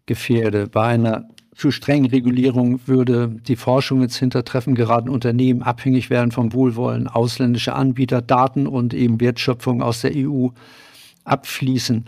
gefährde. 0.05 0.67
Bei 0.67 0.87
einer 0.87 1.25
zu 1.55 1.69
strengen 1.69 2.09
Regulierung 2.09 2.79
würde 2.87 3.27
die 3.47 3.55
Forschung 3.55 4.01
ins 4.01 4.17
Hintertreffen 4.17 4.73
geraten, 4.73 5.09
Unternehmen 5.09 5.61
abhängig 5.61 6.09
werden 6.09 6.31
vom 6.31 6.53
Wohlwollen 6.53 7.07
ausländischer 7.07 7.75
Anbieter, 7.75 8.21
Daten 8.21 8.65
und 8.67 8.93
eben 8.93 9.19
Wertschöpfung 9.19 9.83
aus 9.83 10.01
der 10.01 10.13
EU 10.15 10.47
abfließen. 11.23 12.05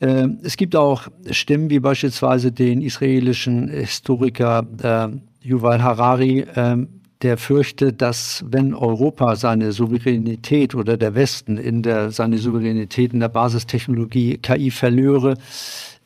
Äh, 0.00 0.28
es 0.42 0.56
gibt 0.56 0.76
auch 0.76 1.08
Stimmen 1.30 1.70
wie 1.70 1.80
beispielsweise 1.80 2.52
den 2.52 2.82
israelischen 2.82 3.68
Historiker 3.68 4.66
äh, 4.82 5.46
Yuval 5.46 5.82
Harari, 5.82 6.40
äh, 6.40 6.86
der 7.22 7.38
fürchtet, 7.38 8.02
dass 8.02 8.44
wenn 8.46 8.74
Europa 8.74 9.36
seine 9.36 9.72
Souveränität 9.72 10.74
oder 10.74 10.96
der 10.96 11.14
Westen 11.14 11.56
in 11.56 11.82
der, 11.82 12.10
seine 12.10 12.38
Souveränität 12.38 13.14
in 13.14 13.20
der 13.20 13.28
Basistechnologie 13.28 14.38
KI 14.38 14.70
verlöre, 14.70 15.34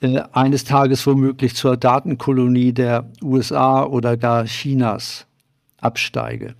äh, 0.01 0.21
eines 0.33 0.65
Tages 0.65 1.07
womöglich 1.07 1.55
zur 1.55 1.77
Datenkolonie 1.77 2.73
der 2.73 3.11
USA 3.23 3.85
oder 3.85 4.17
gar 4.17 4.45
Chinas 4.45 5.27
absteige. 5.81 6.55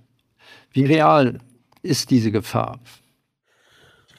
Wie 0.73 0.85
real 0.85 1.39
ist 1.81 2.11
diese 2.11 2.31
Gefahr? 2.31 2.79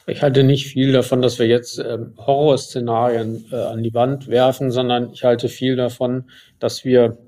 Ich 0.07 0.23
halte 0.23 0.43
nicht 0.43 0.67
viel 0.67 0.93
davon, 0.93 1.23
dass 1.23 1.39
wir 1.39 1.47
jetzt 1.47 1.79
ähm, 1.79 2.15
Horrorszenarien 2.17 3.45
äh, 3.53 3.57
an 3.57 3.83
die 3.83 3.95
Wand 3.95 4.29
werfen, 4.29 4.71
sondern 4.71 5.13
ich 5.13 5.23
halte 5.23 5.49
viel 5.49 5.77
davon, 5.77 6.25
dass 6.59 6.85
wir 6.85 7.19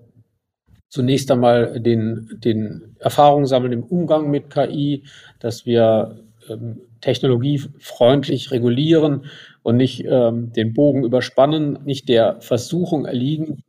zunächst 0.89 1.31
einmal 1.31 1.81
den, 1.81 2.29
den 2.39 2.97
Erfahrungen 2.99 3.47
sammeln 3.47 3.73
im 3.73 3.85
Umgang 3.85 4.31
mit 4.31 4.51
KI, 4.51 5.05
dass 5.39 5.67
wir 5.67 6.25
ähm, 6.49 6.81
technologiefreundlich 7.01 8.51
regulieren 8.51 9.27
und 9.63 9.77
nicht 9.77 10.05
ähm, 10.07 10.53
den 10.53 10.73
Bogen 10.73 11.05
überspannen, 11.05 11.79
nicht 11.85 12.09
der 12.09 12.41
Versuchung 12.41 13.07
erliegen, 13.07 13.63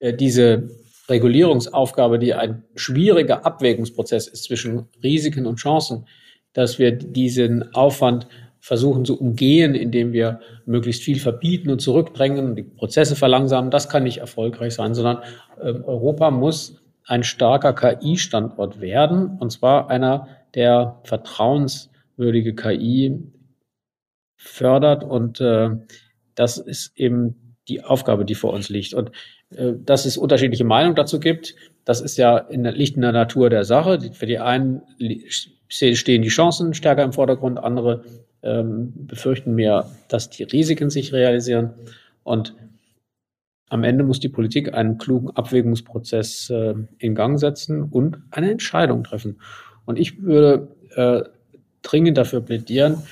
äh, 0.00 0.12
diese 0.12 0.70
Regulierungsaufgabe, 1.08 2.18
die 2.18 2.34
ein 2.34 2.64
schwieriger 2.74 3.44
Abwägungsprozess 3.44 4.28
ist 4.28 4.44
zwischen 4.44 4.88
Risiken 5.02 5.46
und 5.46 5.56
Chancen, 5.56 6.06
dass 6.52 6.78
wir 6.78 6.92
diesen 6.92 7.74
Aufwand 7.74 8.26
versuchen 8.60 9.04
zu 9.04 9.18
umgehen, 9.18 9.74
indem 9.74 10.12
wir 10.12 10.40
möglichst 10.66 11.02
viel 11.02 11.18
verbieten 11.18 11.70
und 11.70 11.80
zurückdrängen, 11.80 12.56
die 12.56 12.62
Prozesse 12.62 13.16
verlangsamen. 13.16 13.70
Das 13.70 13.88
kann 13.88 14.02
nicht 14.02 14.18
erfolgreich 14.18 14.74
sein, 14.74 14.94
sondern 14.94 15.18
äh, 15.58 15.72
Europa 15.72 16.30
muss 16.30 16.80
ein 17.06 17.22
starker 17.22 17.72
KI-Standort 17.72 18.80
werden, 18.80 19.38
und 19.40 19.50
zwar 19.50 19.90
einer, 19.90 20.28
der 20.54 21.00
vertrauenswürdige 21.04 22.54
KI 22.54 23.18
fördert. 24.36 25.04
Und 25.04 25.40
äh, 25.40 25.70
das 26.34 26.58
ist 26.58 26.92
eben 26.96 27.56
die 27.68 27.82
Aufgabe, 27.82 28.24
die 28.24 28.34
vor 28.34 28.52
uns 28.52 28.68
liegt. 28.68 28.94
Und 28.94 29.10
äh, 29.50 29.72
dass 29.76 30.04
es 30.04 30.16
unterschiedliche 30.16 30.64
Meinungen 30.64 30.96
dazu 30.96 31.18
gibt, 31.18 31.54
das 31.84 32.00
ist 32.00 32.18
ja 32.18 32.38
in 32.38 32.62
der, 32.62 32.72
liegt 32.72 32.96
in 32.96 33.02
der 33.02 33.12
Natur 33.12 33.50
der 33.50 33.64
Sache. 33.64 33.98
Für 34.12 34.26
die 34.26 34.38
einen 34.38 34.82
stehen 35.68 36.22
die 36.22 36.28
Chancen 36.28 36.74
stärker 36.74 37.02
im 37.02 37.12
Vordergrund, 37.12 37.58
andere 37.58 38.04
ähm, 38.42 38.92
befürchten 39.06 39.54
mehr, 39.54 39.90
dass 40.08 40.30
die 40.30 40.44
Risiken 40.44 40.90
sich 40.90 41.12
realisieren. 41.12 41.74
Und 42.22 42.54
am 43.68 43.84
Ende 43.84 44.04
muss 44.04 44.20
die 44.20 44.28
Politik 44.28 44.74
einen 44.74 44.98
klugen 44.98 45.30
Abwägungsprozess 45.30 46.50
äh, 46.50 46.74
in 46.98 47.14
Gang 47.14 47.38
setzen 47.38 47.84
und 47.84 48.18
eine 48.30 48.50
Entscheidung 48.50 49.04
treffen. 49.04 49.40
Und 49.84 49.98
ich 49.98 50.22
würde 50.22 50.68
äh, 50.96 51.22
dringend 51.82 52.18
dafür 52.18 52.40
plädieren, 52.40 53.02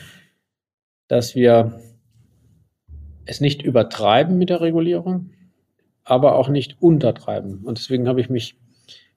dass 1.06 1.34
wir 1.34 1.80
es 3.25 3.40
nicht 3.40 3.62
übertreiben 3.62 4.38
mit 4.38 4.50
der 4.50 4.60
Regulierung, 4.60 5.30
aber 6.10 6.36
auch 6.36 6.48
nicht 6.48 6.76
untertreiben. 6.80 7.60
Und 7.64 7.78
deswegen 7.78 8.08
habe 8.08 8.20
ich 8.20 8.30
mich 8.30 8.56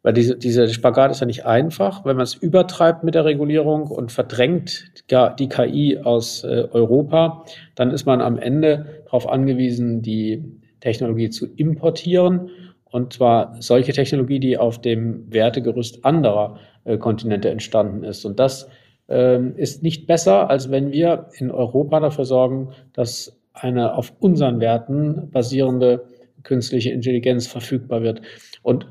weil 0.03 0.13
diese, 0.13 0.35
dieser 0.35 0.67
Spagat 0.67 1.11
ist 1.11 1.19
ja 1.19 1.27
nicht 1.27 1.45
einfach, 1.45 2.05
wenn 2.05 2.15
man 2.15 2.23
es 2.23 2.33
übertreibt 2.33 3.03
mit 3.03 3.13
der 3.13 3.25
Regulierung 3.25 3.87
und 3.87 4.11
verdrängt 4.11 4.91
die 5.37 5.47
KI 5.47 5.99
aus 6.03 6.43
äh, 6.43 6.67
Europa, 6.71 7.45
dann 7.75 7.91
ist 7.91 8.05
man 8.05 8.19
am 8.19 8.39
Ende 8.39 9.03
darauf 9.05 9.29
angewiesen, 9.29 10.01
die 10.01 10.43
Technologie 10.79 11.29
zu 11.29 11.45
importieren. 11.45 12.49
Und 12.85 13.13
zwar 13.13 13.55
solche 13.59 13.93
Technologie, 13.93 14.39
die 14.39 14.57
auf 14.57 14.81
dem 14.81 15.31
Wertegerüst 15.31 16.03
anderer 16.03 16.57
äh, 16.83 16.97
Kontinente 16.97 17.51
entstanden 17.51 18.03
ist. 18.03 18.25
Und 18.25 18.39
das 18.39 18.69
ähm, 19.07 19.55
ist 19.55 19.83
nicht 19.83 20.07
besser, 20.07 20.49
als 20.49 20.71
wenn 20.71 20.91
wir 20.91 21.27
in 21.37 21.51
Europa 21.51 21.99
dafür 21.99 22.25
sorgen, 22.25 22.69
dass 22.93 23.39
eine 23.53 23.95
auf 23.95 24.13
unseren 24.19 24.59
Werten 24.59 25.29
basierende 25.29 26.05
künstliche 26.43 26.91
Intelligenz 26.91 27.47
verfügbar 27.47 28.01
wird. 28.01 28.21
Und 28.61 28.87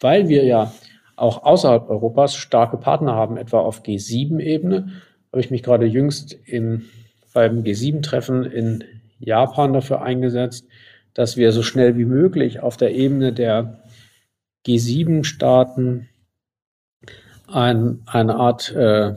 weil 0.00 0.28
wir 0.28 0.44
ja 0.44 0.72
auch 1.16 1.44
außerhalb 1.44 1.88
Europas 1.88 2.36
starke 2.36 2.76
Partner 2.76 3.14
haben, 3.14 3.36
etwa 3.36 3.60
auf 3.60 3.82
G7-Ebene, 3.82 4.92
habe 5.32 5.40
ich 5.40 5.50
mich 5.50 5.62
gerade 5.62 5.86
jüngst 5.86 6.32
in, 6.32 6.84
beim 7.32 7.62
G7-Treffen 7.62 8.44
in 8.44 8.84
Japan 9.18 9.72
dafür 9.72 10.02
eingesetzt, 10.02 10.66
dass 11.14 11.36
wir 11.36 11.52
so 11.52 11.62
schnell 11.62 11.96
wie 11.96 12.04
möglich 12.04 12.60
auf 12.60 12.76
der 12.76 12.94
Ebene 12.94 13.32
der 13.32 13.82
G7-Staaten 14.66 16.08
ein, 17.46 18.02
eine 18.06 18.36
Art 18.36 18.72
äh, 18.72 19.14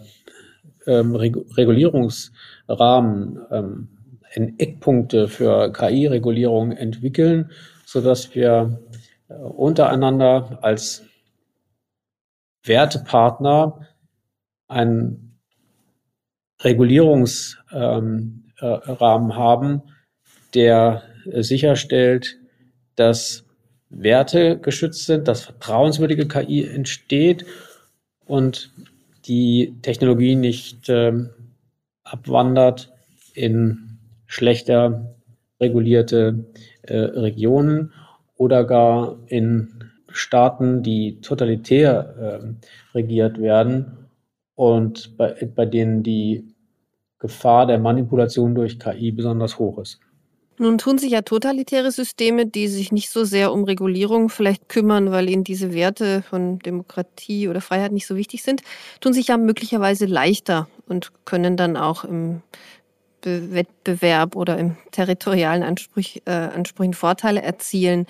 ähm, 0.85 1.15
Regulierungsrahmen, 1.15 3.39
ähm, 3.51 3.96
Eckpunkte 4.59 5.27
für 5.27 5.71
KI-Regulierung 5.73 6.71
entwickeln, 6.71 7.51
sodass 7.85 8.35
wir 8.35 8.79
äh, 9.29 9.33
untereinander 9.33 10.59
als 10.61 11.03
Wertepartner 12.63 13.87
einen 14.67 15.39
Regulierungsrahmen 16.61 18.53
ähm, 18.59 19.29
äh, 19.29 19.35
haben, 19.35 19.81
der 20.53 21.03
sicherstellt, 21.25 22.37
dass 22.95 23.45
Werte 23.89 24.57
geschützt 24.59 25.05
sind, 25.05 25.27
dass 25.27 25.43
vertrauenswürdige 25.43 26.27
KI 26.27 26.65
entsteht 26.65 27.45
und 28.25 28.71
die 29.25 29.75
Technologie 29.81 30.35
nicht 30.35 30.89
ähm, 30.89 31.29
abwandert 32.03 32.93
in 33.33 33.86
schlechter 34.27 35.15
regulierte 35.59 36.45
äh, 36.83 36.97
Regionen 36.97 37.93
oder 38.35 38.63
gar 38.63 39.17
in 39.27 39.83
Staaten, 40.09 40.83
die 40.83 41.19
totalitär 41.21 42.41
äh, 42.43 42.97
regiert 42.97 43.41
werden 43.41 44.09
und 44.55 45.17
bei, 45.17 45.49
bei 45.55 45.65
denen 45.65 46.03
die 46.03 46.55
Gefahr 47.19 47.65
der 47.65 47.79
Manipulation 47.79 48.53
durch 48.53 48.79
KI 48.79 49.11
besonders 49.11 49.57
hoch 49.57 49.79
ist. 49.79 49.99
Nun 50.59 50.79
tun 50.79 50.97
sich 50.97 51.11
ja 51.11 51.21
totalitäre 51.21 51.91
Systeme, 51.91 52.47
die 52.47 52.67
sich 52.67 52.91
nicht 52.91 53.11
so 53.11 53.25
sehr 53.25 53.51
um 53.53 53.63
Regulierung 53.63 54.29
vielleicht 54.29 54.69
kümmern, 54.69 55.11
weil 55.11 55.29
ihnen 55.29 55.43
diese 55.43 55.71
Werte 55.71 56.23
von 56.23 56.57
Demokratie 56.57 57.47
oder 57.47 57.61
Freiheit 57.61 57.91
nicht 57.91 58.07
so 58.07 58.15
wichtig 58.15 58.41
sind, 58.41 58.63
tun 58.99 59.13
sich 59.13 59.27
ja 59.27 59.37
möglicherweise 59.37 60.07
leichter 60.07 60.67
und 60.87 61.11
können 61.25 61.57
dann 61.57 61.77
auch 61.77 62.03
im 62.03 62.41
Wettbewerb 63.51 64.35
oder 64.35 64.57
im 64.57 64.77
territorialen 64.91 65.63
Anspruch, 65.63 66.17
äh, 66.25 66.31
Ansprüchen 66.31 66.93
Vorteile 66.93 67.41
erzielen. 67.41 68.05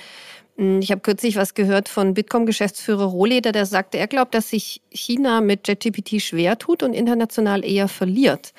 Hm, 0.58 0.80
ich 0.82 0.92
habe 0.92 1.02
kürzlich 1.02 1.36
was 1.36 1.54
gehört 1.54 1.90
von 1.90 2.14
Bitkom-Geschäftsführer 2.14 3.06
Rohleder, 3.06 3.52
der 3.52 3.66
sagte, 3.66 3.98
er 3.98 4.08
glaubt, 4.08 4.34
dass 4.34 4.50
sich 4.50 4.82
China 4.90 5.42
mit 5.42 5.68
JetGPT 5.68 6.22
schwer 6.22 6.58
tut 6.58 6.84
und 6.84 6.94
international 6.94 7.66
eher 7.66 7.88
verliert. 7.88 8.54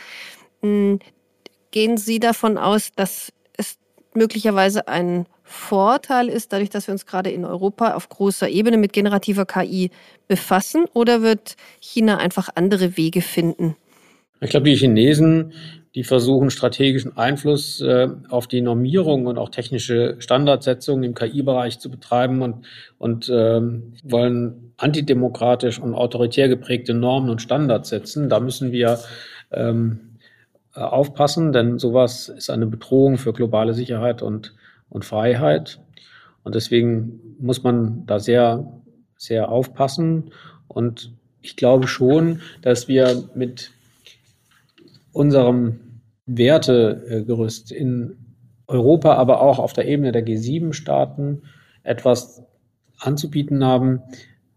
Hm, 0.63 0.99
gehen 1.71 1.97
Sie 1.97 2.21
davon 2.21 2.59
aus, 2.59 2.93
dass 2.95 3.33
möglicherweise 4.19 4.89
ein 4.89 5.27
Vorteil 5.43 6.29
ist, 6.29 6.53
dadurch, 6.53 6.69
dass 6.69 6.87
wir 6.89 6.93
uns 6.93 7.07
gerade 7.07 7.31
in 7.31 7.47
Europa 7.47 7.95
auf 7.95 8.11
großer 8.11 8.49
Ebene 8.51 8.77
mit 8.77 8.93
generativer 8.93 9.47
KI 9.47 9.91
befassen? 10.27 10.85
Oder 10.93 11.23
wird 11.23 11.57
China 11.81 12.19
einfach 12.19 12.51
andere 12.55 12.99
Wege 12.99 13.23
finden? 13.23 13.75
Ich 14.41 14.51
glaube, 14.51 14.69
die 14.69 14.77
Chinesen, 14.77 15.53
die 15.99 16.05
versuchen 16.05 16.51
strategischen 16.51 17.17
Einfluss 17.17 17.81
äh, 17.81 18.07
auf 18.29 18.47
die 18.47 18.61
Normierung 18.61 19.27
und 19.27 19.37
auch 19.37 19.49
technische 19.49 20.15
Standardsetzung 20.21 21.03
im 21.03 21.13
KI-Bereich 21.13 21.81
zu 21.81 21.91
betreiben 21.91 22.41
und, 22.41 22.67
und 22.99 23.29
ähm, 23.35 23.95
wollen 24.05 24.75
antidemokratisch 24.77 25.81
und 25.81 25.95
autoritär 25.95 26.49
geprägte 26.49 26.95
Normen 26.95 27.31
und 27.31 27.43
Standards 27.43 27.89
setzen. 27.89 28.29
Da 28.29 28.39
müssen 28.39 28.71
wir 28.71 29.01
ähm, 29.51 29.99
äh, 30.73 30.83
aufpassen, 30.83 31.51
denn 31.51 31.81
sowas 31.81 32.29
ist 32.29 32.49
eine 32.49 32.67
Bedrohung 32.67 33.19
für 33.19 33.33
globale 33.33 33.75
Sicherheit 33.75 34.23
und, 34.23 34.55
und 34.91 35.05
Freiheit. 35.05 35.81
Und 36.45 36.55
deswegen 36.55 37.35
muss 37.41 37.65
man 37.65 38.07
da 38.07 38.21
sehr, 38.21 38.73
sehr 39.17 39.49
aufpassen. 39.49 40.31
Und 40.69 41.11
ich 41.43 41.57
glaube 41.57 41.89
schon, 41.89 42.41
dass 42.63 42.87
wir 42.87 43.25
mit 43.35 43.73
unserem 45.11 45.81
Wertegerüst 46.29 47.73
in 47.73 48.17
Europa, 48.67 49.15
aber 49.15 49.41
auch 49.41 49.59
auf 49.59 49.73
der 49.73 49.89
Ebene 49.89 50.13
der 50.13 50.25
G7-Staaten 50.25 51.43
etwas 51.83 52.43
anzubieten 52.99 53.65
haben, 53.65 54.03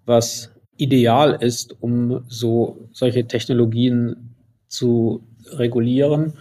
was 0.05 0.51
ideal 0.77 1.37
ist, 1.39 1.81
um 1.81 2.23
so 2.27 2.89
solche 2.91 3.25
Technologien 3.25 4.35
zu 4.67 5.23
regulieren. 5.51 6.33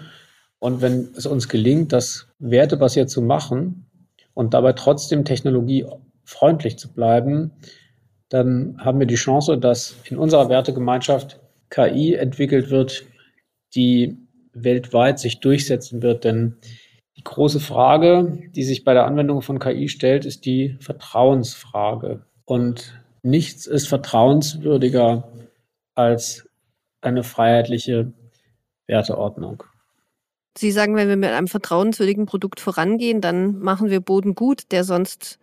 Und 0.58 0.82
wenn 0.82 1.10
es 1.16 1.26
uns 1.26 1.48
gelingt, 1.48 1.92
das 1.92 2.26
wertebasiert 2.38 3.08
zu 3.08 3.22
machen 3.22 3.86
und 4.34 4.52
dabei 4.54 4.72
trotzdem 4.72 5.24
technologiefreundlich 5.24 6.76
zu 6.78 6.92
bleiben, 6.92 7.52
dann 8.28 8.76
haben 8.78 8.98
wir 8.98 9.06
die 9.06 9.14
Chance, 9.16 9.58
dass 9.58 9.96
in 10.08 10.16
unserer 10.16 10.48
Wertegemeinschaft 10.48 11.40
KI 11.68 12.14
entwickelt 12.14 12.70
wird, 12.70 13.04
die 13.74 14.16
weltweit 14.52 15.18
sich 15.18 15.40
durchsetzen 15.40 16.02
wird. 16.02 16.24
Denn 16.24 16.56
die 17.16 17.24
große 17.24 17.60
Frage, 17.60 18.50
die 18.54 18.64
sich 18.64 18.84
bei 18.84 18.94
der 18.94 19.04
Anwendung 19.04 19.42
von 19.42 19.58
KI 19.58 19.88
stellt, 19.88 20.24
ist 20.24 20.46
die 20.46 20.76
Vertrauensfrage. 20.80 22.24
Und 22.44 23.00
nichts 23.22 23.66
ist 23.66 23.88
vertrauenswürdiger 23.88 25.30
als 25.94 26.48
eine 27.00 27.22
freiheitliche 27.22 28.12
Werteordnung. 28.86 29.62
Sie 30.58 30.72
sagen, 30.72 30.96
wenn 30.96 31.08
wir 31.08 31.16
mit 31.16 31.30
einem 31.30 31.46
vertrauenswürdigen 31.46 32.26
Produkt 32.26 32.60
vorangehen, 32.60 33.20
dann 33.20 33.58
machen 33.60 33.88
wir 33.88 34.00
Boden 34.00 34.34
gut, 34.34 34.72
der 34.72 34.84
sonst 34.84 35.38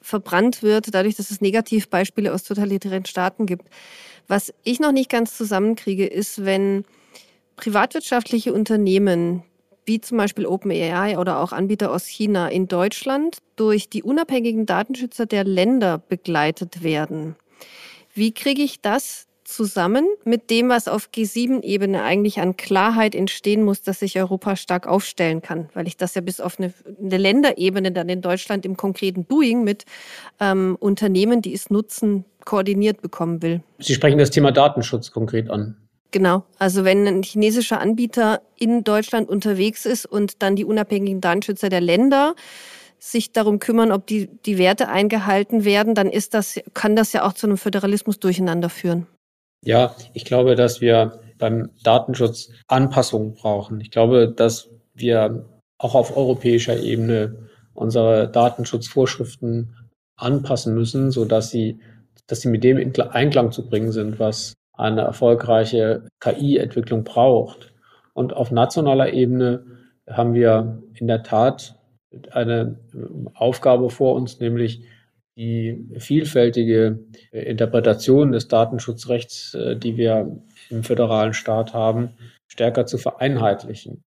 verbrannt 0.00 0.62
wird, 0.62 0.94
dadurch, 0.94 1.16
dass 1.16 1.30
es 1.30 1.40
Negativbeispiele 1.40 2.32
aus 2.32 2.44
totalitären 2.44 3.04
Staaten 3.04 3.46
gibt. 3.46 3.66
Was 4.28 4.54
ich 4.62 4.80
noch 4.80 4.92
nicht 4.92 5.10
ganz 5.10 5.36
zusammenkriege, 5.36 6.06
ist, 6.06 6.44
wenn 6.44 6.84
privatwirtschaftliche 7.60 8.52
Unternehmen 8.52 9.42
wie 9.84 10.00
zum 10.00 10.18
Beispiel 10.18 10.46
OpenAI 10.46 11.18
oder 11.18 11.40
auch 11.40 11.52
Anbieter 11.52 11.90
aus 11.90 12.06
China 12.06 12.48
in 12.48 12.68
Deutschland 12.68 13.38
durch 13.56 13.88
die 13.88 14.02
unabhängigen 14.02 14.66
Datenschützer 14.66 15.26
der 15.26 15.44
Länder 15.44 15.98
begleitet 15.98 16.82
werden. 16.82 17.36
Wie 18.14 18.32
kriege 18.32 18.62
ich 18.62 18.80
das 18.80 19.26
zusammen 19.44 20.06
mit 20.24 20.48
dem, 20.48 20.68
was 20.68 20.86
auf 20.86 21.08
G7-Ebene 21.12 22.02
eigentlich 22.02 22.40
an 22.40 22.56
Klarheit 22.56 23.14
entstehen 23.14 23.62
muss, 23.64 23.82
dass 23.82 23.98
sich 23.98 24.18
Europa 24.18 24.54
stark 24.54 24.86
aufstellen 24.86 25.42
kann, 25.42 25.68
weil 25.74 25.88
ich 25.88 25.96
das 25.96 26.14
ja 26.14 26.20
bis 26.20 26.40
auf 26.40 26.58
eine, 26.58 26.72
eine 27.00 27.18
Länderebene 27.18 27.90
dann 27.90 28.08
in 28.08 28.22
Deutschland 28.22 28.64
im 28.64 28.76
konkreten 28.76 29.26
Doing 29.26 29.64
mit 29.64 29.84
ähm, 30.38 30.76
Unternehmen, 30.78 31.42
die 31.42 31.52
es 31.52 31.68
nutzen, 31.68 32.24
koordiniert 32.44 33.02
bekommen 33.02 33.42
will. 33.42 33.60
Sie 33.80 33.94
sprechen 33.94 34.18
das 34.18 34.30
Thema 34.30 34.52
Datenschutz 34.52 35.10
konkret 35.10 35.50
an. 35.50 35.76
Genau. 36.10 36.44
Also 36.58 36.84
wenn 36.84 37.06
ein 37.06 37.22
chinesischer 37.22 37.80
Anbieter 37.80 38.42
in 38.56 38.82
Deutschland 38.82 39.28
unterwegs 39.28 39.86
ist 39.86 40.06
und 40.06 40.42
dann 40.42 40.56
die 40.56 40.64
unabhängigen 40.64 41.20
Datenschützer 41.20 41.68
der 41.68 41.80
Länder 41.80 42.34
sich 42.98 43.32
darum 43.32 43.58
kümmern, 43.60 43.92
ob 43.92 44.06
die, 44.06 44.28
die 44.44 44.58
Werte 44.58 44.88
eingehalten 44.88 45.64
werden, 45.64 45.94
dann 45.94 46.10
ist 46.10 46.34
das, 46.34 46.60
kann 46.74 46.96
das 46.96 47.12
ja 47.12 47.24
auch 47.24 47.32
zu 47.32 47.46
einem 47.46 47.56
Föderalismus 47.56 48.18
durcheinander 48.18 48.68
führen. 48.68 49.06
Ja, 49.64 49.94
ich 50.14 50.24
glaube, 50.24 50.54
dass 50.54 50.80
wir 50.80 51.20
beim 51.38 51.70
Datenschutz 51.82 52.50
Anpassungen 52.66 53.34
brauchen. 53.34 53.80
Ich 53.80 53.90
glaube, 53.90 54.28
dass 54.28 54.68
wir 54.94 55.46
auch 55.78 55.94
auf 55.94 56.16
europäischer 56.16 56.78
Ebene 56.78 57.48
unsere 57.72 58.28
Datenschutzvorschriften 58.30 59.74
anpassen 60.16 60.74
müssen, 60.74 61.10
so 61.10 61.24
dass 61.24 61.50
sie, 61.50 61.80
dass 62.26 62.42
sie 62.42 62.48
mit 62.48 62.64
dem 62.64 62.76
in 62.76 62.98
Einklang 63.00 63.52
zu 63.52 63.66
bringen 63.66 63.92
sind, 63.92 64.18
was 64.18 64.54
eine 64.80 65.02
erfolgreiche 65.02 66.08
KI-Entwicklung 66.20 67.04
braucht. 67.04 67.72
Und 68.14 68.32
auf 68.32 68.50
nationaler 68.50 69.12
Ebene 69.12 69.64
haben 70.08 70.34
wir 70.34 70.82
in 70.94 71.06
der 71.06 71.22
Tat 71.22 71.76
eine 72.30 72.80
Aufgabe 73.34 73.90
vor 73.90 74.14
uns, 74.14 74.40
nämlich 74.40 74.82
die 75.36 75.86
vielfältige 75.98 76.98
Interpretation 77.30 78.32
des 78.32 78.48
Datenschutzrechts, 78.48 79.54
äh, 79.54 79.76
die 79.76 79.96
wir 79.96 80.38
im 80.68 80.82
föderalen 80.82 81.32
Staat 81.32 81.72
haben, 81.72 82.10
stärker 82.48 82.84
zu 82.84 82.98
vereinheitlichen. 82.98 84.02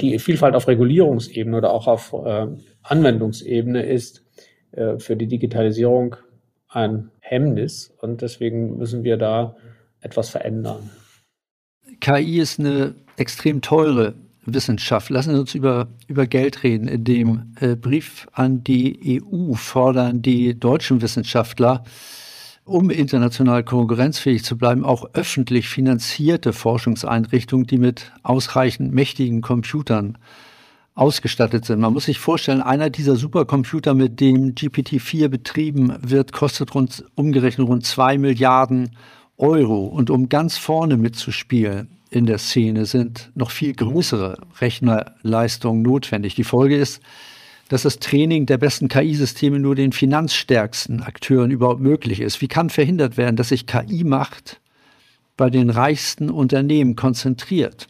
Die 0.00 0.18
Vielfalt 0.18 0.54
auf 0.54 0.68
Regulierungsebene 0.68 1.56
oder 1.56 1.72
auch 1.72 1.86
auf 1.86 2.12
äh, 2.12 2.48
Anwendungsebene 2.82 3.86
ist 3.86 4.24
äh, 4.72 4.98
für 4.98 5.16
die 5.16 5.28
Digitalisierung 5.28 6.16
ein 6.68 7.10
Hemmnis 7.20 7.94
und 8.02 8.20
deswegen 8.20 8.76
müssen 8.76 9.04
wir 9.04 9.16
da 9.16 9.56
etwas 10.06 10.30
verändern. 10.30 10.90
KI 12.00 12.38
ist 12.40 12.58
eine 12.58 12.94
extrem 13.16 13.60
teure 13.60 14.14
Wissenschaft. 14.46 15.10
Lassen 15.10 15.34
Sie 15.34 15.40
uns 15.40 15.54
über, 15.54 15.88
über 16.06 16.26
Geld 16.26 16.62
reden. 16.62 16.88
In 16.88 17.04
dem 17.04 17.54
äh, 17.60 17.74
Brief 17.74 18.26
an 18.32 18.62
die 18.62 19.20
EU 19.22 19.54
fordern 19.54 20.22
die 20.22 20.58
deutschen 20.58 21.02
Wissenschaftler, 21.02 21.84
um 22.64 22.90
international 22.90 23.64
konkurrenzfähig 23.64 24.44
zu 24.44 24.56
bleiben, 24.56 24.84
auch 24.84 25.04
öffentlich 25.14 25.68
finanzierte 25.68 26.52
Forschungseinrichtungen, 26.52 27.66
die 27.66 27.78
mit 27.78 28.12
ausreichend 28.22 28.92
mächtigen 28.92 29.40
Computern 29.40 30.18
ausgestattet 30.94 31.64
sind. 31.66 31.80
Man 31.80 31.92
muss 31.92 32.06
sich 32.06 32.18
vorstellen, 32.18 32.62
einer 32.62 32.88
dieser 32.88 33.16
Supercomputer, 33.16 33.94
mit 33.94 34.18
dem 34.18 34.54
GPT-4 34.54 35.28
betrieben 35.28 35.94
wird, 36.00 36.32
kostet 36.32 36.74
rund, 36.74 37.04
umgerechnet 37.14 37.68
rund 37.68 37.84
zwei 37.84 38.16
Milliarden 38.16 38.96
Euro. 39.38 39.86
Und 39.86 40.10
um 40.10 40.28
ganz 40.28 40.56
vorne 40.56 40.96
mitzuspielen, 40.96 41.88
in 42.10 42.26
der 42.26 42.38
Szene 42.38 42.86
sind 42.86 43.30
noch 43.34 43.50
viel 43.50 43.74
größere 43.74 44.38
Rechnerleistungen 44.60 45.82
notwendig. 45.82 46.34
Die 46.34 46.44
Folge 46.44 46.76
ist, 46.76 47.02
dass 47.68 47.82
das 47.82 47.98
Training 47.98 48.46
der 48.46 48.58
besten 48.58 48.88
KI-Systeme 48.88 49.58
nur 49.58 49.74
den 49.74 49.92
finanzstärksten 49.92 51.02
Akteuren 51.02 51.50
überhaupt 51.50 51.80
möglich 51.80 52.20
ist. 52.20 52.40
Wie 52.40 52.48
kann 52.48 52.70
verhindert 52.70 53.16
werden, 53.16 53.36
dass 53.36 53.48
sich 53.48 53.66
KI-Macht 53.66 54.60
bei 55.36 55.50
den 55.50 55.70
reichsten 55.70 56.30
Unternehmen 56.30 56.94
konzentriert? 56.94 57.88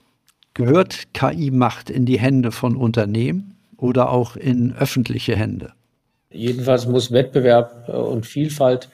Gehört 0.54 1.12
KI-Macht 1.12 1.90
in 1.90 2.06
die 2.06 2.18
Hände 2.18 2.52
von 2.52 2.76
Unternehmen 2.76 3.56
oder 3.76 4.10
auch 4.10 4.36
in 4.36 4.74
öffentliche 4.74 5.36
Hände? 5.36 5.74
Jedenfalls 6.30 6.86
muss 6.86 7.12
Wettbewerb 7.12 7.88
und 7.88 8.24
Vielfalt 8.24 8.88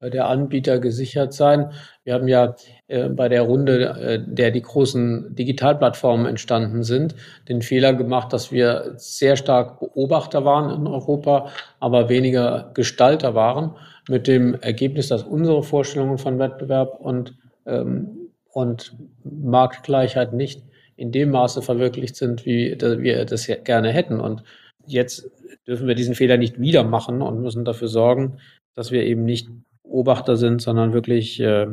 der 0.00 0.28
Anbieter 0.28 0.78
gesichert 0.78 1.32
sein. 1.32 1.72
Wir 2.04 2.14
haben 2.14 2.28
ja 2.28 2.54
äh, 2.86 3.08
bei 3.08 3.28
der 3.28 3.42
Runde, 3.42 3.84
äh, 3.84 4.20
der 4.24 4.50
die 4.50 4.62
großen 4.62 5.34
Digitalplattformen 5.34 6.26
entstanden 6.26 6.84
sind, 6.84 7.16
den 7.48 7.62
Fehler 7.62 7.94
gemacht, 7.94 8.32
dass 8.32 8.52
wir 8.52 8.92
sehr 8.96 9.36
stark 9.36 9.80
Beobachter 9.80 10.44
waren 10.44 10.70
in 10.80 10.86
Europa, 10.86 11.48
aber 11.80 12.08
weniger 12.08 12.70
Gestalter 12.74 13.34
waren, 13.34 13.74
mit 14.08 14.26
dem 14.26 14.54
Ergebnis, 14.54 15.08
dass 15.08 15.24
unsere 15.24 15.62
Vorstellungen 15.62 16.18
von 16.18 16.38
Wettbewerb 16.38 17.00
und, 17.00 17.36
ähm, 17.66 18.30
und 18.52 18.96
Marktgleichheit 19.24 20.32
nicht 20.32 20.62
in 20.96 21.12
dem 21.12 21.30
Maße 21.30 21.60
verwirklicht 21.62 22.16
sind, 22.16 22.46
wie 22.46 22.76
wir 22.80 23.24
das 23.24 23.48
gerne 23.64 23.90
hätten. 23.90 24.18
Und 24.18 24.42
jetzt 24.86 25.30
dürfen 25.66 25.86
wir 25.86 25.94
diesen 25.94 26.14
Fehler 26.14 26.38
nicht 26.38 26.60
wieder 26.60 26.82
machen 26.82 27.22
und 27.22 27.40
müssen 27.40 27.64
dafür 27.64 27.88
sorgen, 27.88 28.38
dass 28.74 28.90
wir 28.90 29.04
eben 29.04 29.24
nicht 29.24 29.48
Beobachter 29.88 30.36
sind, 30.36 30.60
sondern 30.60 30.92
wirklich 30.92 31.40
äh, 31.40 31.66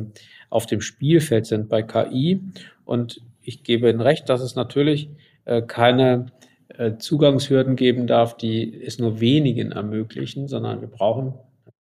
auf 0.50 0.66
dem 0.66 0.80
Spielfeld 0.80 1.46
sind 1.46 1.68
bei 1.68 1.82
KI. 1.82 2.40
Und 2.84 3.20
ich 3.42 3.62
gebe 3.62 3.88
Ihnen 3.88 4.00
recht, 4.00 4.28
dass 4.28 4.40
es 4.40 4.56
natürlich 4.56 5.10
äh, 5.44 5.62
keine 5.62 6.26
äh, 6.68 6.96
Zugangshürden 6.96 7.76
geben 7.76 8.06
darf, 8.06 8.36
die 8.36 8.82
es 8.82 8.98
nur 8.98 9.20
wenigen 9.20 9.72
ermöglichen, 9.72 10.48
sondern 10.48 10.80
wir 10.80 10.88
brauchen 10.88 11.34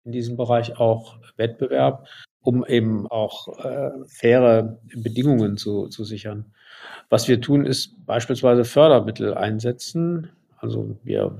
in 0.03 0.11
diesem 0.11 0.37
Bereich 0.37 0.77
auch 0.79 1.17
Wettbewerb, 1.37 2.07
um 2.41 2.65
eben 2.65 3.07
auch 3.07 3.65
äh, 3.65 3.91
faire 4.05 4.77
Bedingungen 4.95 5.57
zu, 5.57 5.87
zu 5.87 6.03
sichern. 6.03 6.45
Was 7.09 7.27
wir 7.27 7.41
tun, 7.41 7.65
ist 7.65 8.05
beispielsweise 8.05 8.65
Fördermittel 8.65 9.33
einsetzen. 9.33 10.29
Also 10.57 10.97
wir 11.03 11.35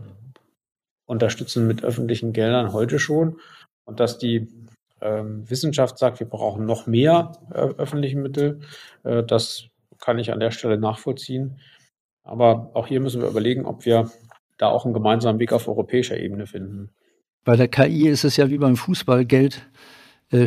unterstützen 1.06 1.68
mit 1.68 1.84
öffentlichen 1.84 2.34
Geldern 2.34 2.74
heute 2.74 2.98
schon 2.98 3.38
und 3.86 4.00
dass 4.00 4.18
die 4.18 4.48
ähm, 5.02 5.50
Wissenschaft 5.50 5.98
sagt, 5.98 6.20
wir 6.20 6.28
brauchen 6.28 6.66
noch 6.66 6.88
mehr 6.88 7.34
äh, 7.52 7.58
öffentliche 7.78 8.18
Mittel. 8.18 8.62
Äh, 9.04 9.24
das 9.24 9.66
kann 10.00 10.20
ich 10.20 10.32
an 10.32 10.40
der 10.40 10.52
Stelle 10.52 10.78
nachvollziehen. 10.78 11.60
Aber 12.24 12.72
auch 12.74 12.88
hier 12.88 13.00
müssen 13.00 13.22
wir 13.22 13.30
überlegen, 13.30 13.66
ob 13.66 13.86
wir 13.86 14.10
da 14.58 14.70
auch 14.70 14.86
einen 14.86 14.94
gemeinsamen 14.94 15.40
Weg 15.40 15.54
auf 15.54 15.68
europäischer 15.68 16.18
Ebene 16.18 16.48
finden. 16.48 16.90
Bei 17.44 17.56
der 17.56 17.68
KI 17.68 18.08
ist 18.08 18.24
es 18.24 18.38
ja 18.38 18.50
wie 18.50 18.58
beim 18.58 18.76
Fußball, 18.76 19.26
Geld 19.26 19.70
äh. 20.32 20.46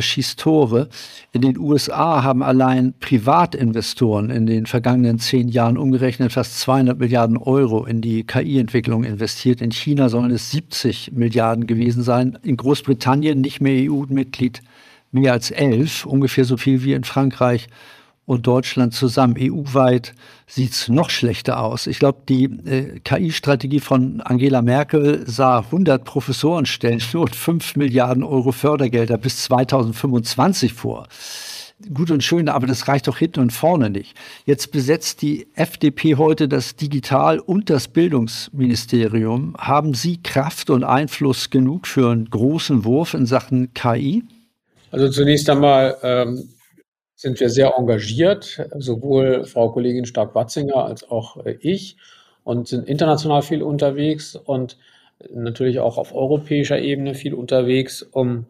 In 1.31 1.41
den 1.41 1.57
USA 1.57 2.23
haben 2.23 2.43
allein 2.43 2.93
Privatinvestoren 2.99 4.29
in 4.29 4.45
den 4.45 4.65
vergangenen 4.65 5.19
zehn 5.19 5.47
Jahren 5.47 5.77
umgerechnet 5.77 6.31
fast 6.31 6.59
200 6.59 6.99
Milliarden 6.99 7.37
Euro 7.37 7.85
in 7.85 8.01
die 8.01 8.23
KI-Entwicklung 8.23 9.03
investiert. 9.03 9.61
In 9.61 9.71
China 9.71 10.09
sollen 10.09 10.31
es 10.31 10.51
70 10.51 11.11
Milliarden 11.13 11.67
gewesen 11.67 12.03
sein. 12.03 12.37
In 12.43 12.57
Großbritannien, 12.57 13.41
nicht 13.41 13.61
mehr 13.61 13.89
EU-Mitglied, 13.89 14.61
mehr 15.11 15.33
als 15.33 15.51
elf, 15.51 16.05
ungefähr 16.05 16.45
so 16.45 16.57
viel 16.57 16.83
wie 16.83 16.93
in 16.93 17.03
Frankreich 17.03 17.67
und 18.29 18.45
Deutschland 18.45 18.93
zusammen. 18.93 19.35
EU-weit 19.39 20.13
sieht 20.45 20.73
es 20.73 20.87
noch 20.87 21.09
schlechter 21.09 21.63
aus. 21.63 21.87
Ich 21.87 21.97
glaube, 21.97 22.19
die 22.29 22.43
äh, 22.43 22.99
KI-Strategie 22.99 23.79
von 23.79 24.21
Angela 24.21 24.61
Merkel 24.61 25.23
sah 25.25 25.61
100 25.61 26.03
Professorenstellen 26.03 27.01
und 27.15 27.35
5 27.35 27.75
Milliarden 27.75 28.23
Euro 28.23 28.51
Fördergelder 28.51 29.17
bis 29.17 29.41
2025 29.45 30.73
vor. 30.73 31.07
Gut 31.91 32.11
und 32.11 32.23
schön, 32.23 32.49
aber 32.49 32.67
das 32.67 32.87
reicht 32.87 33.07
doch 33.07 33.17
hinten 33.17 33.39
und 33.39 33.51
vorne 33.51 33.89
nicht. 33.89 34.15
Jetzt 34.45 34.71
besetzt 34.71 35.23
die 35.23 35.47
FDP 35.55 36.15
heute 36.15 36.47
das 36.47 36.75
Digital- 36.75 37.39
und 37.39 37.71
das 37.71 37.87
Bildungsministerium. 37.87 39.55
Haben 39.57 39.95
Sie 39.95 40.21
Kraft 40.21 40.69
und 40.69 40.83
Einfluss 40.83 41.49
genug 41.49 41.87
für 41.87 42.11
einen 42.11 42.29
großen 42.29 42.85
Wurf 42.85 43.15
in 43.15 43.25
Sachen 43.25 43.73
KI? 43.73 44.23
Also 44.91 45.09
zunächst 45.09 45.49
einmal 45.49 45.97
ähm, 46.03 46.49
sind 47.19 47.41
wir 47.41 47.49
sehr 47.49 47.73
engagiert, 47.77 48.65
sowohl 48.77 49.43
Frau 49.43 49.73
Kollegin 49.73 50.05
Stark-Watzinger 50.05 50.85
als 50.85 51.03
auch 51.03 51.45
äh, 51.45 51.57
ich 51.59 51.97
und 52.45 52.69
sind 52.69 52.87
international 52.87 53.41
viel 53.41 53.61
unterwegs 53.61 54.37
und 54.37 54.77
natürlich 55.29 55.79
auch 55.81 55.97
auf 55.97 56.15
europäischer 56.15 56.79
Ebene 56.79 57.15
viel 57.15 57.33
unterwegs, 57.33 58.03
um 58.03 58.45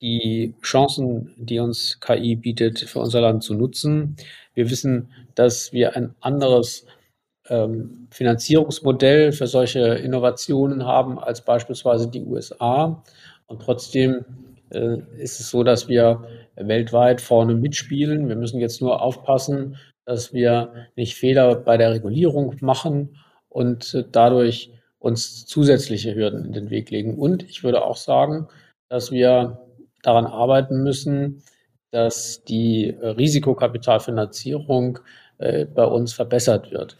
die 0.00 0.54
Chancen, 0.62 1.34
die 1.36 1.58
uns 1.58 2.00
KI 2.00 2.36
bietet, 2.36 2.78
für 2.78 3.00
unser 3.00 3.20
Land 3.20 3.42
zu 3.42 3.52
nutzen. 3.52 4.16
Wir 4.54 4.70
wissen, 4.70 5.10
dass 5.34 5.74
wir 5.74 5.94
ein 5.94 6.14
anderes 6.20 6.86
ähm, 7.50 8.08
Finanzierungsmodell 8.10 9.32
für 9.32 9.46
solche 9.46 9.80
Innovationen 9.80 10.86
haben 10.86 11.18
als 11.18 11.44
beispielsweise 11.44 12.08
die 12.08 12.22
USA. 12.22 13.04
Und 13.46 13.60
trotzdem 13.60 14.24
äh, 14.70 14.98
ist 15.18 15.40
es 15.40 15.50
so, 15.50 15.62
dass 15.62 15.88
wir 15.88 16.24
weltweit 16.56 17.20
vorne 17.20 17.54
mitspielen. 17.54 18.28
Wir 18.28 18.36
müssen 18.36 18.60
jetzt 18.60 18.80
nur 18.80 19.02
aufpassen, 19.02 19.76
dass 20.04 20.32
wir 20.32 20.88
nicht 20.96 21.14
Fehler 21.14 21.54
bei 21.54 21.76
der 21.76 21.92
Regulierung 21.92 22.56
machen 22.60 23.16
und 23.48 23.94
äh, 23.94 24.04
dadurch 24.10 24.72
uns 24.98 25.46
zusätzliche 25.46 26.14
Hürden 26.14 26.44
in 26.44 26.52
den 26.52 26.70
Weg 26.70 26.90
legen. 26.90 27.18
Und 27.18 27.42
ich 27.42 27.64
würde 27.64 27.82
auch 27.82 27.96
sagen, 27.96 28.48
dass 28.88 29.10
wir 29.10 29.60
daran 30.02 30.26
arbeiten 30.26 30.82
müssen, 30.82 31.42
dass 31.90 32.44
die 32.44 32.90
Risikokapitalfinanzierung 33.00 34.98
äh, 35.38 35.64
bei 35.64 35.84
uns 35.84 36.12
verbessert 36.12 36.70
wird. 36.70 36.96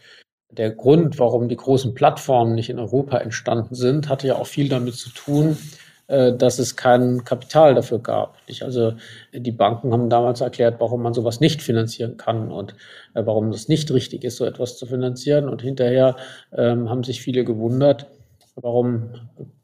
Der 0.51 0.71
Grund, 0.71 1.19
warum 1.19 1.47
die 1.47 1.55
großen 1.55 1.93
Plattformen 1.93 2.55
nicht 2.55 2.69
in 2.69 2.79
Europa 2.79 3.17
entstanden 3.17 3.75
sind, 3.75 4.09
hatte 4.09 4.27
ja 4.27 4.35
auch 4.35 4.47
viel 4.47 4.67
damit 4.67 4.95
zu 4.95 5.09
tun, 5.11 5.51
äh, 5.51 5.55
dass 6.33 6.59
es 6.59 6.75
kein 6.75 7.23
Kapital 7.23 7.73
dafür 7.73 7.99
gab. 7.99 8.35
Also 8.61 8.93
die 9.33 9.51
Banken 9.51 9.93
haben 9.93 10.09
damals 10.09 10.41
erklärt, 10.41 10.75
warum 10.79 11.01
man 11.01 11.13
sowas 11.13 11.39
nicht 11.39 11.61
finanzieren 11.61 12.17
kann 12.17 12.51
und 12.51 12.75
äh, 13.13 13.25
warum 13.25 13.49
es 13.49 13.69
nicht 13.69 13.91
richtig 13.91 14.23
ist, 14.23 14.37
so 14.37 14.45
etwas 14.45 14.77
zu 14.77 14.85
finanzieren. 14.85 15.47
Und 15.47 15.61
hinterher 15.61 16.17
ähm, 16.53 16.89
haben 16.89 17.03
sich 17.03 17.21
viele 17.21 17.45
gewundert, 17.45 18.07
warum 18.55 19.11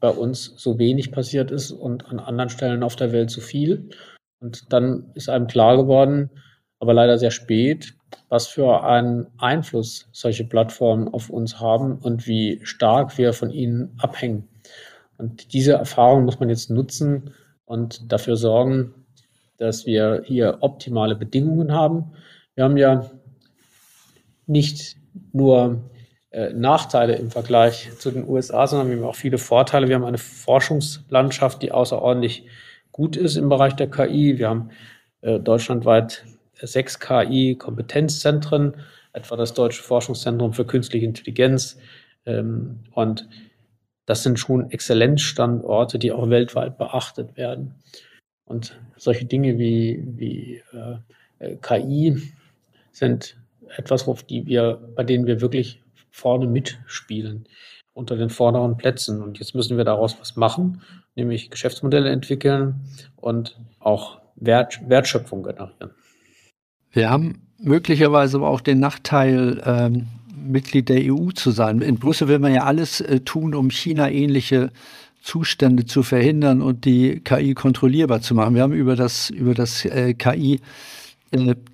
bei 0.00 0.08
uns 0.08 0.54
so 0.56 0.78
wenig 0.78 1.12
passiert 1.12 1.50
ist 1.50 1.70
und 1.70 2.06
an 2.06 2.18
anderen 2.18 2.48
Stellen 2.48 2.82
auf 2.82 2.96
der 2.96 3.12
Welt 3.12 3.30
so 3.30 3.40
viel. 3.40 3.90
Und 4.40 4.72
dann 4.72 5.10
ist 5.14 5.28
einem 5.28 5.48
klar 5.48 5.76
geworden, 5.76 6.30
aber 6.80 6.94
leider 6.94 7.18
sehr 7.18 7.30
spät, 7.30 7.94
was 8.28 8.46
für 8.46 8.84
einen 8.84 9.26
Einfluss 9.38 10.08
solche 10.12 10.44
Plattformen 10.44 11.08
auf 11.08 11.28
uns 11.28 11.60
haben 11.60 11.98
und 11.98 12.26
wie 12.26 12.60
stark 12.62 13.18
wir 13.18 13.32
von 13.32 13.50
ihnen 13.50 13.94
abhängen. 13.98 14.48
Und 15.18 15.52
diese 15.52 15.72
Erfahrung 15.72 16.24
muss 16.24 16.40
man 16.40 16.48
jetzt 16.48 16.70
nutzen 16.70 17.34
und 17.64 18.10
dafür 18.10 18.36
sorgen, 18.36 18.94
dass 19.58 19.84
wir 19.84 20.22
hier 20.24 20.58
optimale 20.60 21.16
Bedingungen 21.16 21.72
haben. 21.72 22.12
Wir 22.54 22.64
haben 22.64 22.76
ja 22.76 23.10
nicht 24.46 24.96
nur 25.32 25.82
äh, 26.30 26.52
Nachteile 26.52 27.16
im 27.16 27.30
Vergleich 27.30 27.90
zu 27.98 28.10
den 28.10 28.26
USA, 28.26 28.66
sondern 28.66 28.88
wir 28.88 28.96
haben 28.96 29.04
auch 29.04 29.16
viele 29.16 29.38
Vorteile. 29.38 29.88
Wir 29.88 29.96
haben 29.96 30.04
eine 30.04 30.18
Forschungslandschaft, 30.18 31.62
die 31.62 31.72
außerordentlich 31.72 32.46
gut 32.92 33.16
ist 33.16 33.36
im 33.36 33.48
Bereich 33.48 33.74
der 33.74 33.90
KI. 33.90 34.38
Wir 34.38 34.48
haben 34.48 34.70
äh, 35.20 35.40
deutschlandweit 35.40 36.24
sechs 36.60 36.98
KI-Kompetenzzentren, 37.00 38.76
etwa 39.12 39.36
das 39.36 39.54
Deutsche 39.54 39.82
Forschungszentrum 39.82 40.52
für 40.52 40.64
Künstliche 40.64 41.06
Intelligenz. 41.06 41.78
Ähm, 42.26 42.80
und 42.92 43.28
das 44.08 44.22
sind 44.22 44.38
schon 44.38 44.70
Exzellenzstandorte, 44.70 45.98
die 45.98 46.12
auch 46.12 46.30
weltweit 46.30 46.78
beachtet 46.78 47.36
werden. 47.36 47.74
Und 48.46 48.80
solche 48.96 49.26
Dinge 49.26 49.58
wie, 49.58 50.02
wie 50.02 50.62
äh, 51.38 51.56
KI 51.56 52.16
sind 52.90 53.36
etwas, 53.76 54.08
auf 54.08 54.22
die 54.22 54.46
wir, 54.46 54.80
bei 54.96 55.04
denen 55.04 55.26
wir 55.26 55.42
wirklich 55.42 55.82
vorne 56.10 56.46
mitspielen, 56.46 57.44
unter 57.92 58.16
den 58.16 58.30
vorderen 58.30 58.78
Plätzen. 58.78 59.20
Und 59.20 59.38
jetzt 59.40 59.54
müssen 59.54 59.76
wir 59.76 59.84
daraus 59.84 60.18
was 60.18 60.36
machen, 60.36 60.80
nämlich 61.14 61.50
Geschäftsmodelle 61.50 62.08
entwickeln 62.08 62.76
und 63.16 63.58
auch 63.78 64.22
Wert, 64.36 64.80
Wertschöpfung 64.88 65.42
generieren. 65.42 65.90
Wir 66.92 67.10
haben 67.10 67.46
möglicherweise 67.58 68.38
aber 68.38 68.48
auch 68.48 68.62
den 68.62 68.80
Nachteil, 68.80 69.60
ähm, 69.66 70.06
Mitglied 70.46 70.88
der 70.88 71.12
EU 71.12 71.30
zu 71.30 71.50
sein. 71.50 71.80
In 71.80 71.98
Brüssel 71.98 72.28
will 72.28 72.38
man 72.38 72.54
ja 72.54 72.64
alles 72.64 73.00
äh, 73.00 73.20
tun, 73.20 73.54
um 73.54 73.70
China-ähnliche 73.70 74.70
Zustände 75.22 75.84
zu 75.84 76.02
verhindern 76.02 76.62
und 76.62 76.84
die 76.84 77.20
KI 77.20 77.54
kontrollierbar 77.54 78.20
zu 78.20 78.34
machen. 78.34 78.54
Wir 78.54 78.62
haben 78.62 78.72
über 78.72 78.96
das, 78.96 79.30
über 79.30 79.54
das 79.54 79.84
äh, 79.84 80.14
KI 80.14 80.60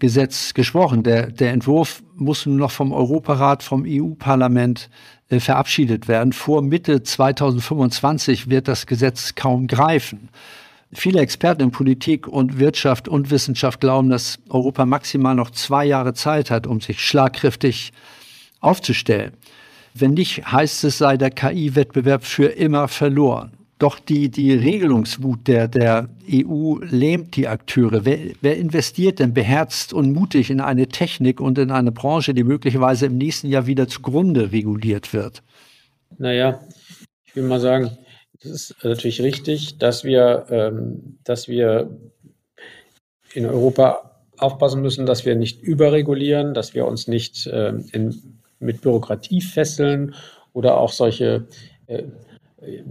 Gesetz 0.01 0.55
gesprochen. 0.55 1.05
Der, 1.05 1.31
der 1.31 1.53
Entwurf 1.53 2.03
muss 2.17 2.45
nun 2.45 2.57
noch 2.57 2.73
vom 2.73 2.93
Europarat, 2.93 3.63
vom 3.63 3.85
EU-Parlament 3.87 4.91
äh, 5.29 5.39
verabschiedet 5.39 6.09
werden. 6.09 6.33
Vor 6.33 6.63
Mitte 6.63 7.03
2025 7.03 8.51
wird 8.51 8.67
das 8.67 8.87
Gesetz 8.87 9.37
kaum 9.37 9.69
greifen. 9.69 10.29
Viele 10.93 11.21
Experten 11.21 11.63
in 11.63 11.71
Politik 11.71 12.27
und 12.27 12.59
Wirtschaft 12.59 13.09
und 13.09 13.31
Wissenschaft 13.31 13.81
glauben, 13.81 14.11
dass 14.11 14.39
Europa 14.49 14.87
maximal 14.87 15.35
noch 15.35 15.51
zwei 15.51 15.85
Jahre 15.85 16.15
Zeit 16.15 16.51
hat, 16.51 16.67
um 16.67 16.81
sich 16.81 17.01
schlagkräftig 17.01 17.93
aufzustellen. 18.65 19.33
Wenn 19.95 20.15
nicht, 20.15 20.51
heißt 20.51 20.85
es, 20.85 20.99
sei 20.99 21.17
der 21.17 21.31
KI-Wettbewerb 21.31 22.25
für 22.25 22.47
immer 22.47 22.89
verloren. 22.89 23.53
doch 23.79 23.99
die, 23.99 24.31
die 24.31 24.53
Regelungswut 24.53 25.47
der, 25.47 25.69
der 25.69 26.09
EU 26.31 26.77
lähmt 26.81 27.37
die 27.37 27.49
Akteure. 27.49 28.05
Wer, 28.05 28.19
wer 28.41 28.57
investiert 28.57 29.19
denn 29.19 29.35
beherzt 29.35 29.93
und 29.93 30.13
mutig 30.13 30.51
in 30.51 30.61
eine 30.61 30.87
Technik 30.87 31.41
und 31.41 31.59
in 31.59 31.71
eine 31.71 31.93
Branche, 31.93 32.35
die 32.35 32.45
möglicherweise 32.45 33.07
im 33.07 33.19
nächsten 33.19 33.49
Jahr 33.49 33.67
wieder 33.67 33.89
zugrunde 33.89 34.53
reguliert 34.53 35.13
wird? 35.13 35.43
Naja, 36.19 36.61
ich 37.27 37.37
will 37.37 37.45
mal 37.45 37.61
sagen, 37.61 37.91
es 38.39 38.45
ist 38.71 38.77
natürlich 38.85 39.21
richtig, 39.21 39.79
dass 39.79 40.05
wir, 40.05 40.47
ähm, 40.51 41.19
dass 41.25 41.49
wir 41.49 41.91
in 43.33 43.47
Europa 43.47 44.23
aufpassen 44.39 44.83
müssen, 44.83 45.05
dass 45.05 45.25
wir 45.25 45.35
nicht 45.35 45.63
überregulieren, 45.63 46.55
dass 46.55 46.75
wir 46.75 46.87
uns 46.87 47.09
nicht 47.09 47.49
ähm, 47.53 47.87
in, 47.93 48.41
mit 48.59 48.81
Bürokratie 48.81 49.41
fesseln 49.41 50.15
oder 50.53 50.79
auch 50.79 50.93
solche 50.93 51.47
äh, 51.87 52.05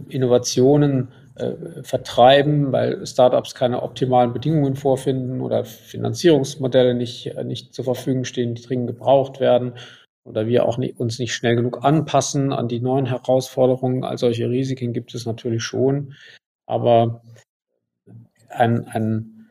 Innovationen 0.09 1.09
äh, 1.35 1.83
vertreiben, 1.83 2.71
weil 2.71 3.05
Startups 3.07 3.55
keine 3.55 3.81
optimalen 3.81 4.33
Bedingungen 4.33 4.75
vorfinden 4.75 5.41
oder 5.41 5.65
Finanzierungsmodelle 5.65 6.93
nicht, 6.93 7.33
nicht 7.43 7.73
zur 7.73 7.85
Verfügung 7.85 8.23
stehen, 8.23 8.53
die 8.53 8.61
dringend 8.61 8.87
gebraucht 8.87 9.39
werden 9.39 9.73
oder 10.25 10.47
wir 10.47 10.65
auch 10.65 10.77
nicht, 10.77 10.99
uns 10.99 11.19
nicht 11.19 11.33
schnell 11.33 11.55
genug 11.55 11.83
anpassen 11.83 12.53
an 12.53 12.67
die 12.67 12.79
neuen 12.79 13.05
Herausforderungen. 13.05 14.03
All 14.03 14.17
solche 14.17 14.49
Risiken 14.49 14.93
gibt 14.93 15.15
es 15.15 15.25
natürlich 15.25 15.63
schon, 15.63 16.13
aber 16.65 17.21
ein, 18.49 18.85
ein 18.87 19.49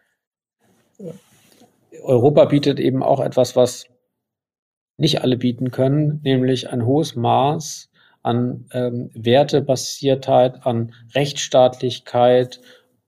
Europa 2.03 2.47
bietet 2.47 2.81
eben 2.81 3.03
auch 3.03 3.21
etwas, 3.21 3.57
was 3.57 3.87
nicht 4.97 5.23
alle 5.23 5.37
bieten 5.37 5.71
können, 5.71 6.21
nämlich 6.23 6.71
ein 6.71 6.85
hohes 6.87 7.17
Maß 7.17 7.91
an 8.23 8.67
ähm, 8.73 9.11
Wertebasiertheit, 9.15 10.65
an 10.65 10.93
Rechtsstaatlichkeit 11.15 12.61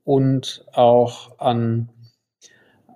und 0.02 0.64
auch 0.72 1.38
an, 1.38 1.88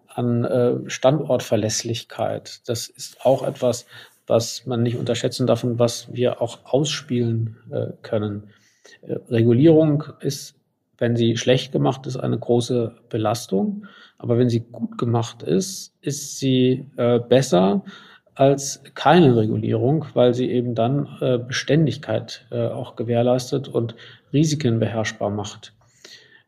an 0.08 0.44
äh, 0.44 0.90
Standortverlässlichkeit. 0.90 2.68
Das 2.68 2.88
ist 2.88 3.24
auch 3.24 3.46
etwas, 3.46 3.86
was 4.26 4.66
man 4.66 4.82
nicht 4.82 4.96
unterschätzen 4.96 5.46
darf 5.46 5.64
und 5.64 5.78
was 5.78 6.12
wir 6.12 6.42
auch 6.42 6.58
ausspielen 6.64 7.56
äh, 7.70 7.86
können. 8.02 8.50
Äh, 9.02 9.14
Regulierung 9.30 10.04
ist, 10.20 10.54
wenn 10.98 11.16
sie 11.16 11.36
schlecht 11.36 11.72
gemacht 11.72 12.06
ist, 12.06 12.16
eine 12.16 12.38
große 12.38 12.96
Belastung. 13.08 13.86
Aber 14.18 14.36
wenn 14.36 14.48
sie 14.48 14.60
gut 14.60 14.98
gemacht 14.98 15.42
ist, 15.42 15.94
ist 16.00 16.38
sie 16.38 16.84
äh, 16.96 17.20
besser 17.20 17.84
als 18.38 18.82
keine 18.94 19.36
Regulierung, 19.36 20.06
weil 20.14 20.32
sie 20.32 20.48
eben 20.48 20.76
dann 20.76 21.08
äh, 21.20 21.38
Beständigkeit 21.38 22.46
äh, 22.50 22.68
auch 22.68 22.94
gewährleistet 22.94 23.66
und 23.66 23.96
Risiken 24.32 24.78
beherrschbar 24.78 25.30
macht. 25.30 25.72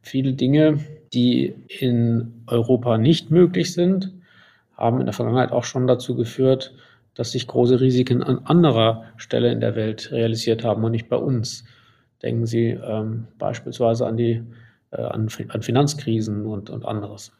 Viele 0.00 0.34
Dinge, 0.34 0.78
die 1.12 1.52
in 1.80 2.44
Europa 2.46 2.96
nicht 2.96 3.32
möglich 3.32 3.72
sind, 3.72 4.12
haben 4.76 5.00
in 5.00 5.06
der 5.06 5.12
Vergangenheit 5.12 5.50
auch 5.50 5.64
schon 5.64 5.88
dazu 5.88 6.14
geführt, 6.14 6.72
dass 7.14 7.32
sich 7.32 7.48
große 7.48 7.80
Risiken 7.80 8.22
an 8.22 8.38
anderer 8.44 9.04
Stelle 9.16 9.50
in 9.50 9.60
der 9.60 9.74
Welt 9.74 10.12
realisiert 10.12 10.62
haben 10.62 10.84
und 10.84 10.92
nicht 10.92 11.08
bei 11.08 11.16
uns. 11.16 11.64
Denken 12.22 12.46
Sie 12.46 12.68
ähm, 12.68 13.26
beispielsweise 13.36 14.06
an 14.06 14.16
die 14.16 14.42
äh, 14.92 15.02
an, 15.02 15.28
an 15.48 15.62
Finanzkrisen 15.62 16.46
und, 16.46 16.70
und 16.70 16.84
anderes. 16.84 17.32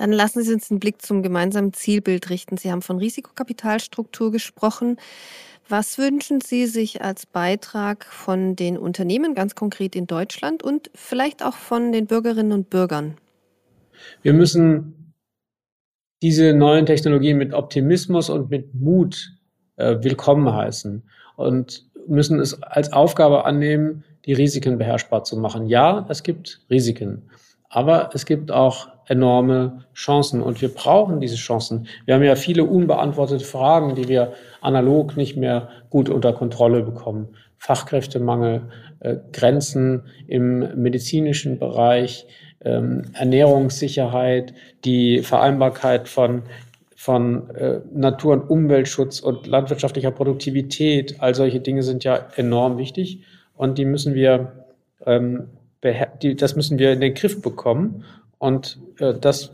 Dann 0.00 0.12
lassen 0.12 0.42
Sie 0.42 0.54
uns 0.54 0.68
den 0.68 0.80
Blick 0.80 1.02
zum 1.02 1.22
gemeinsamen 1.22 1.74
Zielbild 1.74 2.30
richten. 2.30 2.56
Sie 2.56 2.72
haben 2.72 2.80
von 2.80 2.96
Risikokapitalstruktur 2.96 4.32
gesprochen. 4.32 4.96
Was 5.68 5.98
wünschen 5.98 6.40
Sie 6.40 6.64
sich 6.64 7.02
als 7.02 7.26
Beitrag 7.26 8.06
von 8.06 8.56
den 8.56 8.78
Unternehmen, 8.78 9.34
ganz 9.34 9.54
konkret 9.54 9.94
in 9.94 10.06
Deutschland 10.06 10.62
und 10.62 10.90
vielleicht 10.94 11.44
auch 11.44 11.52
von 11.52 11.92
den 11.92 12.06
Bürgerinnen 12.06 12.52
und 12.52 12.70
Bürgern? 12.70 13.18
Wir 14.22 14.32
müssen 14.32 15.12
diese 16.22 16.54
neuen 16.54 16.86
Technologien 16.86 17.36
mit 17.36 17.52
Optimismus 17.52 18.30
und 18.30 18.48
mit 18.48 18.74
Mut 18.74 19.36
äh, 19.76 19.98
willkommen 20.00 20.50
heißen 20.50 21.02
und 21.36 21.90
müssen 22.06 22.40
es 22.40 22.62
als 22.62 22.90
Aufgabe 22.94 23.44
annehmen, 23.44 24.02
die 24.24 24.32
Risiken 24.32 24.78
beherrschbar 24.78 25.24
zu 25.24 25.36
machen. 25.36 25.66
Ja, 25.66 26.06
es 26.08 26.22
gibt 26.22 26.64
Risiken, 26.70 27.28
aber 27.68 28.08
es 28.14 28.24
gibt 28.24 28.50
auch 28.50 28.88
enorme 29.10 29.84
Chancen 29.92 30.40
und 30.40 30.62
wir 30.62 30.68
brauchen 30.72 31.20
diese 31.20 31.34
Chancen. 31.34 31.88
Wir 32.06 32.14
haben 32.14 32.22
ja 32.22 32.36
viele 32.36 32.64
unbeantwortete 32.64 33.44
Fragen, 33.44 33.96
die 33.96 34.08
wir 34.08 34.32
analog 34.60 35.16
nicht 35.16 35.36
mehr 35.36 35.68
gut 35.90 36.08
unter 36.08 36.32
Kontrolle 36.32 36.82
bekommen. 36.82 37.28
Fachkräftemangel, 37.58 38.62
äh, 39.00 39.16
Grenzen 39.32 40.04
im 40.28 40.80
medizinischen 40.80 41.58
Bereich, 41.58 42.26
ähm, 42.64 43.02
Ernährungssicherheit, 43.14 44.54
die 44.84 45.22
Vereinbarkeit 45.22 46.08
von 46.08 46.42
von 46.94 47.48
äh, 47.54 47.80
Natur- 47.94 48.34
und 48.34 48.50
Umweltschutz 48.50 49.20
und 49.20 49.46
landwirtschaftlicher 49.46 50.10
Produktivität, 50.10 51.16
all 51.20 51.34
solche 51.34 51.58
Dinge 51.58 51.82
sind 51.82 52.04
ja 52.04 52.28
enorm 52.36 52.76
wichtig 52.76 53.22
und 53.54 53.78
die 53.78 53.86
müssen 53.86 54.14
wir, 54.14 54.52
ähm, 55.06 55.48
die, 56.22 56.36
das 56.36 56.56
müssen 56.56 56.78
wir 56.78 56.92
in 56.92 57.00
den 57.00 57.14
Griff 57.14 57.40
bekommen. 57.40 58.04
Und 58.40 58.78
äh, 58.98 59.14
das 59.14 59.52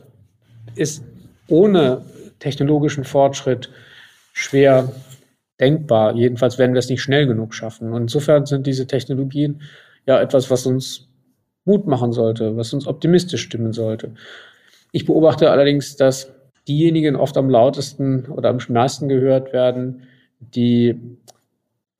ist 0.76 1.04
ohne 1.48 2.02
technologischen 2.38 3.04
Fortschritt 3.04 3.68
schwer 4.32 4.92
denkbar. 5.58 6.14
Jedenfalls 6.14 6.56
werden 6.56 6.72
wir 6.72 6.78
es 6.78 6.88
nicht 6.88 7.02
schnell 7.02 7.26
genug 7.26 7.52
schaffen. 7.52 7.92
Und 7.92 8.02
insofern 8.02 8.46
sind 8.46 8.66
diese 8.66 8.86
Technologien 8.86 9.62
ja 10.06 10.20
etwas, 10.20 10.50
was 10.50 10.66
uns 10.66 11.08
Mut 11.64 11.86
machen 11.86 12.12
sollte, 12.12 12.56
was 12.56 12.72
uns 12.72 12.86
optimistisch 12.86 13.42
stimmen 13.42 13.72
sollte. 13.72 14.14
Ich 14.92 15.04
beobachte 15.04 15.50
allerdings, 15.50 15.96
dass 15.96 16.32
diejenigen 16.68 17.16
oft 17.16 17.36
am 17.36 17.50
lautesten 17.50 18.26
oder 18.26 18.50
am 18.50 18.58
meisten 18.68 19.08
gehört 19.08 19.52
werden, 19.52 20.02
die 20.38 20.94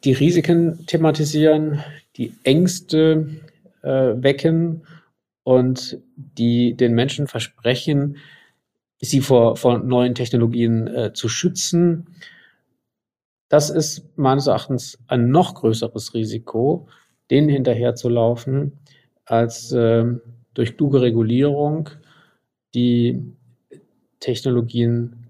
die 0.05 0.12
Risiken 0.12 0.87
thematisieren, 0.87 1.81
die 2.16 2.33
Ängste 2.44 3.27
äh, 3.83 3.88
wecken 3.88 4.83
und 5.46 5.98
die 6.16 6.74
den 6.74 6.92
Menschen 6.92 7.28
versprechen, 7.28 8.16
sie 8.98 9.20
vor, 9.20 9.54
vor 9.54 9.78
neuen 9.78 10.16
Technologien 10.16 10.88
äh, 10.88 11.12
zu 11.12 11.28
schützen. 11.28 12.09
Das 13.48 13.70
ist 13.70 14.02
meines 14.16 14.48
Erachtens 14.48 14.98
ein 15.06 15.30
noch 15.30 15.54
größeres 15.54 16.14
Risiko, 16.14 16.88
denen 17.30 17.48
hinterherzulaufen, 17.48 18.80
als 19.24 19.70
äh, 19.70 20.04
durch 20.54 20.76
kluge 20.76 21.00
Regulierung 21.00 21.90
die 22.74 23.22
Technologien 24.18 25.28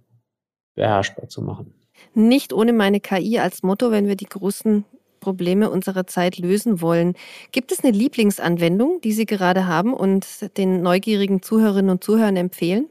beherrschbar 0.76 1.28
zu 1.28 1.42
machen. 1.42 1.74
Nicht 2.14 2.54
ohne 2.54 2.72
meine 2.72 3.00
KI 3.00 3.38
als 3.38 3.62
Motto, 3.62 3.90
wenn 3.90 4.06
wir 4.06 4.16
die 4.16 4.24
großen 4.24 4.86
Probleme 5.26 5.70
unserer 5.70 6.06
Zeit 6.06 6.38
lösen 6.38 6.80
wollen. 6.80 7.14
Gibt 7.50 7.72
es 7.72 7.82
eine 7.82 7.90
Lieblingsanwendung, 7.90 9.00
die 9.02 9.10
Sie 9.10 9.26
gerade 9.26 9.66
haben 9.66 9.92
und 9.92 10.24
den 10.56 10.82
neugierigen 10.82 11.42
Zuhörerinnen 11.42 11.90
und 11.90 12.04
Zuhörern 12.04 12.36
empfehlen? 12.36 12.86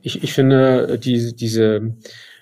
Ich, 0.00 0.22
ich 0.22 0.32
finde 0.32 0.98
die, 0.98 1.36
diese 1.36 1.94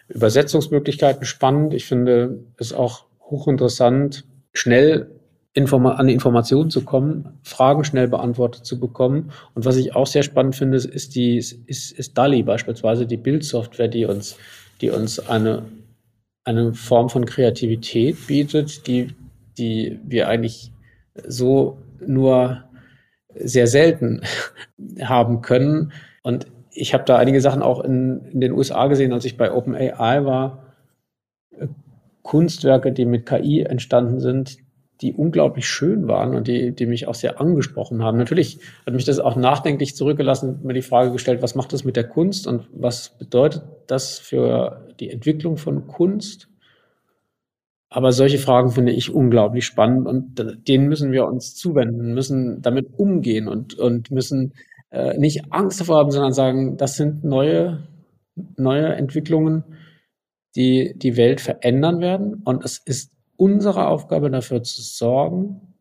Übersetzungsmöglichkeiten 0.08 1.24
spannend. 1.24 1.74
Ich 1.74 1.86
finde 1.86 2.44
es 2.56 2.72
auch 2.72 3.06
hochinteressant, 3.20 4.24
schnell 4.52 5.10
Informa 5.54 5.94
an 5.94 6.08
Informationen 6.08 6.70
zu 6.70 6.82
kommen, 6.84 7.40
Fragen 7.42 7.82
schnell 7.82 8.06
beantwortet 8.06 8.64
zu 8.64 8.78
bekommen. 8.78 9.32
Und 9.54 9.64
was 9.64 9.76
ich 9.76 9.96
auch 9.96 10.06
sehr 10.06 10.22
spannend 10.22 10.54
finde, 10.54 10.76
ist 10.76 11.16
die 11.16 11.36
ist, 11.36 11.52
ist 11.66 12.16
DALI 12.16 12.44
beispielsweise, 12.44 13.06
die 13.06 13.16
Bildsoftware, 13.16 13.88
die 13.88 14.04
uns, 14.06 14.36
die 14.80 14.90
uns 14.90 15.18
eine, 15.18 15.64
eine 16.44 16.74
Form 16.74 17.10
von 17.10 17.26
Kreativität 17.26 18.28
bietet, 18.28 18.86
die 18.86 19.14
die 19.58 19.98
wir 20.04 20.28
eigentlich 20.28 20.72
so 21.26 21.78
nur 22.04 22.64
sehr 23.34 23.66
selten 23.66 24.22
haben 25.02 25.40
können. 25.42 25.92
Und 26.22 26.46
ich 26.70 26.94
habe 26.94 27.04
da 27.04 27.16
einige 27.16 27.40
Sachen 27.40 27.62
auch 27.62 27.80
in, 27.80 28.22
in 28.32 28.40
den 28.40 28.52
USA 28.52 28.86
gesehen, 28.86 29.12
als 29.12 29.24
ich 29.24 29.36
bei 29.36 29.52
OpenAI 29.52 30.24
war. 30.24 30.74
Kunstwerke, 32.22 32.92
die 32.92 33.04
mit 33.04 33.26
KI 33.26 33.62
entstanden 33.62 34.20
sind, 34.20 34.58
die 35.02 35.12
unglaublich 35.12 35.68
schön 35.68 36.06
waren 36.06 36.34
und 36.34 36.46
die, 36.46 36.72
die 36.72 36.86
mich 36.86 37.08
auch 37.08 37.14
sehr 37.14 37.40
angesprochen 37.40 38.02
haben. 38.02 38.18
Natürlich 38.18 38.60
hat 38.86 38.94
mich 38.94 39.04
das 39.04 39.18
auch 39.18 39.34
nachdenklich 39.36 39.96
zurückgelassen, 39.96 40.60
mir 40.62 40.74
die 40.74 40.82
Frage 40.82 41.10
gestellt, 41.10 41.42
was 41.42 41.56
macht 41.56 41.72
das 41.72 41.84
mit 41.84 41.96
der 41.96 42.08
Kunst 42.08 42.46
und 42.46 42.68
was 42.72 43.18
bedeutet 43.18 43.64
das 43.88 44.20
für 44.20 44.86
die 45.00 45.10
Entwicklung 45.10 45.56
von 45.56 45.88
Kunst? 45.88 46.48
Aber 47.94 48.12
solche 48.12 48.38
Fragen 48.38 48.70
finde 48.70 48.92
ich 48.92 49.12
unglaublich 49.12 49.66
spannend 49.66 50.06
und 50.06 50.66
denen 50.66 50.88
müssen 50.88 51.12
wir 51.12 51.26
uns 51.26 51.54
zuwenden, 51.54 52.14
müssen 52.14 52.62
damit 52.62 52.86
umgehen 52.98 53.48
und, 53.48 53.78
und 53.78 54.10
müssen 54.10 54.54
äh, 54.90 55.18
nicht 55.18 55.52
Angst 55.52 55.78
davor 55.78 55.98
haben, 55.98 56.10
sondern 56.10 56.32
sagen, 56.32 56.78
das 56.78 56.96
sind 56.96 57.22
neue, 57.22 57.86
neue 58.56 58.94
Entwicklungen, 58.94 59.64
die 60.56 60.94
die 60.96 61.18
Welt 61.18 61.42
verändern 61.42 62.00
werden. 62.00 62.40
Und 62.44 62.64
es 62.64 62.78
ist 62.78 63.12
unsere 63.36 63.88
Aufgabe 63.88 64.30
dafür 64.30 64.62
zu 64.62 64.80
sorgen, 64.80 65.74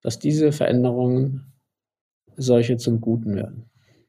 dass 0.00 0.18
diese 0.18 0.52
Veränderungen 0.52 1.52
solche 2.34 2.78
zum 2.78 3.02
Guten 3.02 3.34
werden. 3.34 3.67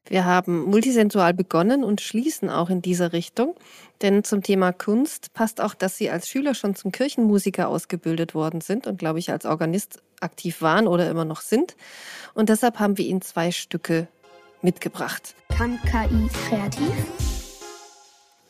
Wir 0.10 0.26
haben 0.26 0.64
multisensual 0.64 1.36
begonnen 1.36 1.84
und 1.84 2.02
schließen 2.02 2.50
auch 2.50 2.72
in 2.72 2.82
dieser 2.82 3.14
Richtung. 3.14 3.56
Denn 4.02 4.24
zum 4.24 4.42
Thema 4.42 4.74
Kunst 4.74 5.34
passt 5.34 5.62
auch, 5.62 5.76
dass 5.76 5.98
Sie 5.98 6.10
als 6.10 6.28
Schüler 6.28 6.56
schon 6.56 6.74
zum 6.74 6.92
Kirchenmusiker 6.92 7.68
ausgebildet 7.68 8.34
worden 8.34 8.60
sind 8.60 8.88
und, 8.88 8.98
glaube 8.98 9.20
ich, 9.20 9.32
als 9.32 9.46
Organist 9.46 10.02
aktiv 10.20 10.64
waren 10.64 10.88
oder 10.88 11.10
immer 11.10 11.26
noch 11.26 11.42
sind. 11.42 11.76
Und 12.34 12.50
deshalb 12.50 12.80
haben 12.80 12.98
wir 12.98 13.06
Ihnen 13.06 13.22
zwei 13.22 13.52
Stücke 13.52 14.08
mitgebracht. 14.64 15.36
Kann 15.56 15.80
KI 15.84 16.28
kreativ? 16.50 16.92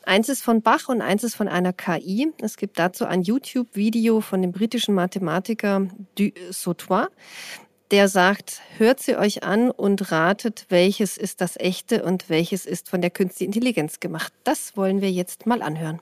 Eins 0.06 0.30
ist 0.30 0.42
von 0.42 0.62
Bach 0.62 0.88
und 0.88 1.02
eins 1.02 1.26
ist 1.26 1.36
von 1.36 1.50
einer 1.50 1.74
KI. 1.74 2.32
Es 2.42 2.56
gibt 2.56 2.80
dazu 2.80 3.06
ein 3.06 3.22
YouTube-Video 3.22 4.22
von 4.22 4.42
dem 4.42 4.54
britischen 4.54 4.96
Mathematiker 4.96 5.88
Du 6.16 6.32
Sautois 6.52 7.10
der 7.92 8.08
sagt, 8.08 8.62
hört 8.78 9.00
sie 9.00 9.16
euch 9.16 9.44
an 9.44 9.72
und 9.72 10.12
ratet, 10.12 10.66
welches 10.70 11.18
ist 11.18 11.42
das 11.42 11.58
echte 11.58 12.04
und 12.04 12.30
welches 12.30 12.66
ist 12.66 12.88
von 12.90 13.02
der 13.02 13.10
künstlichen 13.10 13.52
Intelligenz 13.52 14.00
gemacht. 14.00 14.32
Das 14.44 14.78
wollen 14.78 15.02
wir 15.02 15.12
jetzt 15.12 15.46
mal 15.48 15.62
anhören. 15.62 16.00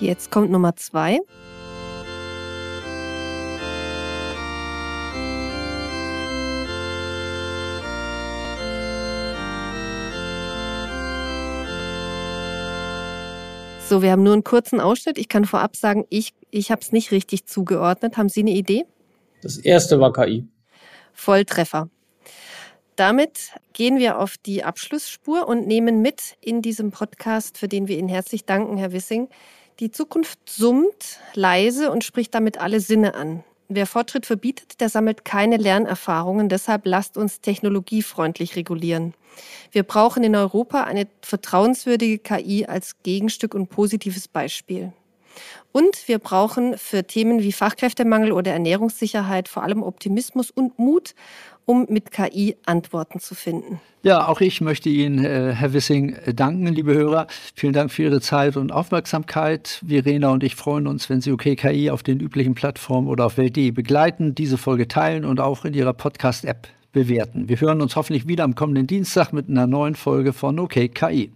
Jetzt 0.00 0.32
kommt 0.32 0.50
Nummer 0.50 0.74
zwei. 0.74 1.20
So, 13.92 14.00
wir 14.00 14.10
haben 14.10 14.22
nur 14.22 14.32
einen 14.32 14.42
kurzen 14.42 14.80
Ausschnitt. 14.80 15.18
Ich 15.18 15.28
kann 15.28 15.44
vorab 15.44 15.76
sagen, 15.76 16.06
ich, 16.08 16.32
ich 16.50 16.70
habe 16.70 16.80
es 16.80 16.92
nicht 16.92 17.10
richtig 17.10 17.44
zugeordnet. 17.44 18.16
Haben 18.16 18.30
Sie 18.30 18.40
eine 18.40 18.52
Idee? 18.52 18.86
Das 19.42 19.58
erste 19.58 20.00
war 20.00 20.14
KI. 20.14 20.46
Volltreffer. 21.12 21.90
Damit 22.96 23.50
gehen 23.74 23.98
wir 23.98 24.18
auf 24.18 24.38
die 24.38 24.64
Abschlussspur 24.64 25.46
und 25.46 25.66
nehmen 25.66 26.00
mit 26.00 26.38
in 26.40 26.62
diesem 26.62 26.90
Podcast, 26.90 27.58
für 27.58 27.68
den 27.68 27.86
wir 27.86 27.98
Ihnen 27.98 28.08
herzlich 28.08 28.46
danken, 28.46 28.78
Herr 28.78 28.92
Wissing. 28.92 29.28
Die 29.78 29.90
Zukunft 29.90 30.38
summt 30.48 31.18
leise 31.34 31.90
und 31.90 32.02
spricht 32.02 32.34
damit 32.34 32.58
alle 32.58 32.80
Sinne 32.80 33.14
an. 33.14 33.44
Wer 33.74 33.86
Fortschritt 33.86 34.26
verbietet, 34.26 34.80
der 34.80 34.88
sammelt 34.88 35.24
keine 35.24 35.56
Lernerfahrungen. 35.56 36.48
Deshalb 36.48 36.82
lasst 36.84 37.16
uns 37.16 37.40
technologiefreundlich 37.40 38.54
regulieren. 38.56 39.14
Wir 39.70 39.82
brauchen 39.82 40.22
in 40.24 40.36
Europa 40.36 40.84
eine 40.84 41.06
vertrauenswürdige 41.22 42.18
KI 42.18 42.66
als 42.66 43.02
Gegenstück 43.02 43.54
und 43.54 43.68
positives 43.68 44.28
Beispiel. 44.28 44.92
Und 45.72 46.06
wir 46.06 46.18
brauchen 46.18 46.76
für 46.76 47.06
Themen 47.06 47.42
wie 47.42 47.52
Fachkräftemangel 47.52 48.32
oder 48.32 48.52
Ernährungssicherheit 48.52 49.48
vor 49.48 49.62
allem 49.62 49.82
Optimismus 49.82 50.50
und 50.50 50.78
Mut, 50.78 51.14
um 51.66 51.86
mit 51.88 52.10
KI 52.10 52.56
Antworten 52.66 53.20
zu 53.20 53.34
finden. 53.34 53.80
Ja, 54.04 54.26
auch 54.26 54.40
ich 54.40 54.60
möchte 54.60 54.88
Ihnen, 54.88 55.24
äh, 55.24 55.52
Herr 55.54 55.72
Wissing, 55.72 56.14
äh, 56.24 56.34
danken, 56.34 56.66
liebe 56.66 56.92
Hörer. 56.92 57.28
Vielen 57.54 57.72
Dank 57.72 57.92
für 57.92 58.02
Ihre 58.02 58.20
Zeit 58.20 58.56
und 58.56 58.72
Aufmerksamkeit. 58.72 59.80
Verena 59.86 60.30
und 60.30 60.42
ich 60.42 60.56
freuen 60.56 60.88
uns, 60.88 61.08
wenn 61.08 61.20
Sie 61.20 61.30
OK 61.30 61.56
KI 61.56 61.90
auf 61.90 62.02
den 62.02 62.18
üblichen 62.18 62.54
Plattformen 62.54 63.06
oder 63.06 63.26
auf 63.26 63.38
Welt.de 63.38 63.70
begleiten, 63.70 64.34
diese 64.34 64.58
Folge 64.58 64.88
teilen 64.88 65.24
und 65.24 65.38
auch 65.38 65.64
in 65.64 65.74
Ihrer 65.74 65.92
Podcast-App 65.92 66.66
bewerten. 66.92 67.48
Wir 67.48 67.60
hören 67.60 67.80
uns 67.80 67.96
hoffentlich 67.96 68.26
wieder 68.26 68.44
am 68.44 68.54
kommenden 68.54 68.86
Dienstag 68.86 69.32
mit 69.32 69.48
einer 69.48 69.66
neuen 69.66 69.94
Folge 69.94 70.32
von 70.32 70.58
OK 70.58 70.92
KI. 70.92 71.30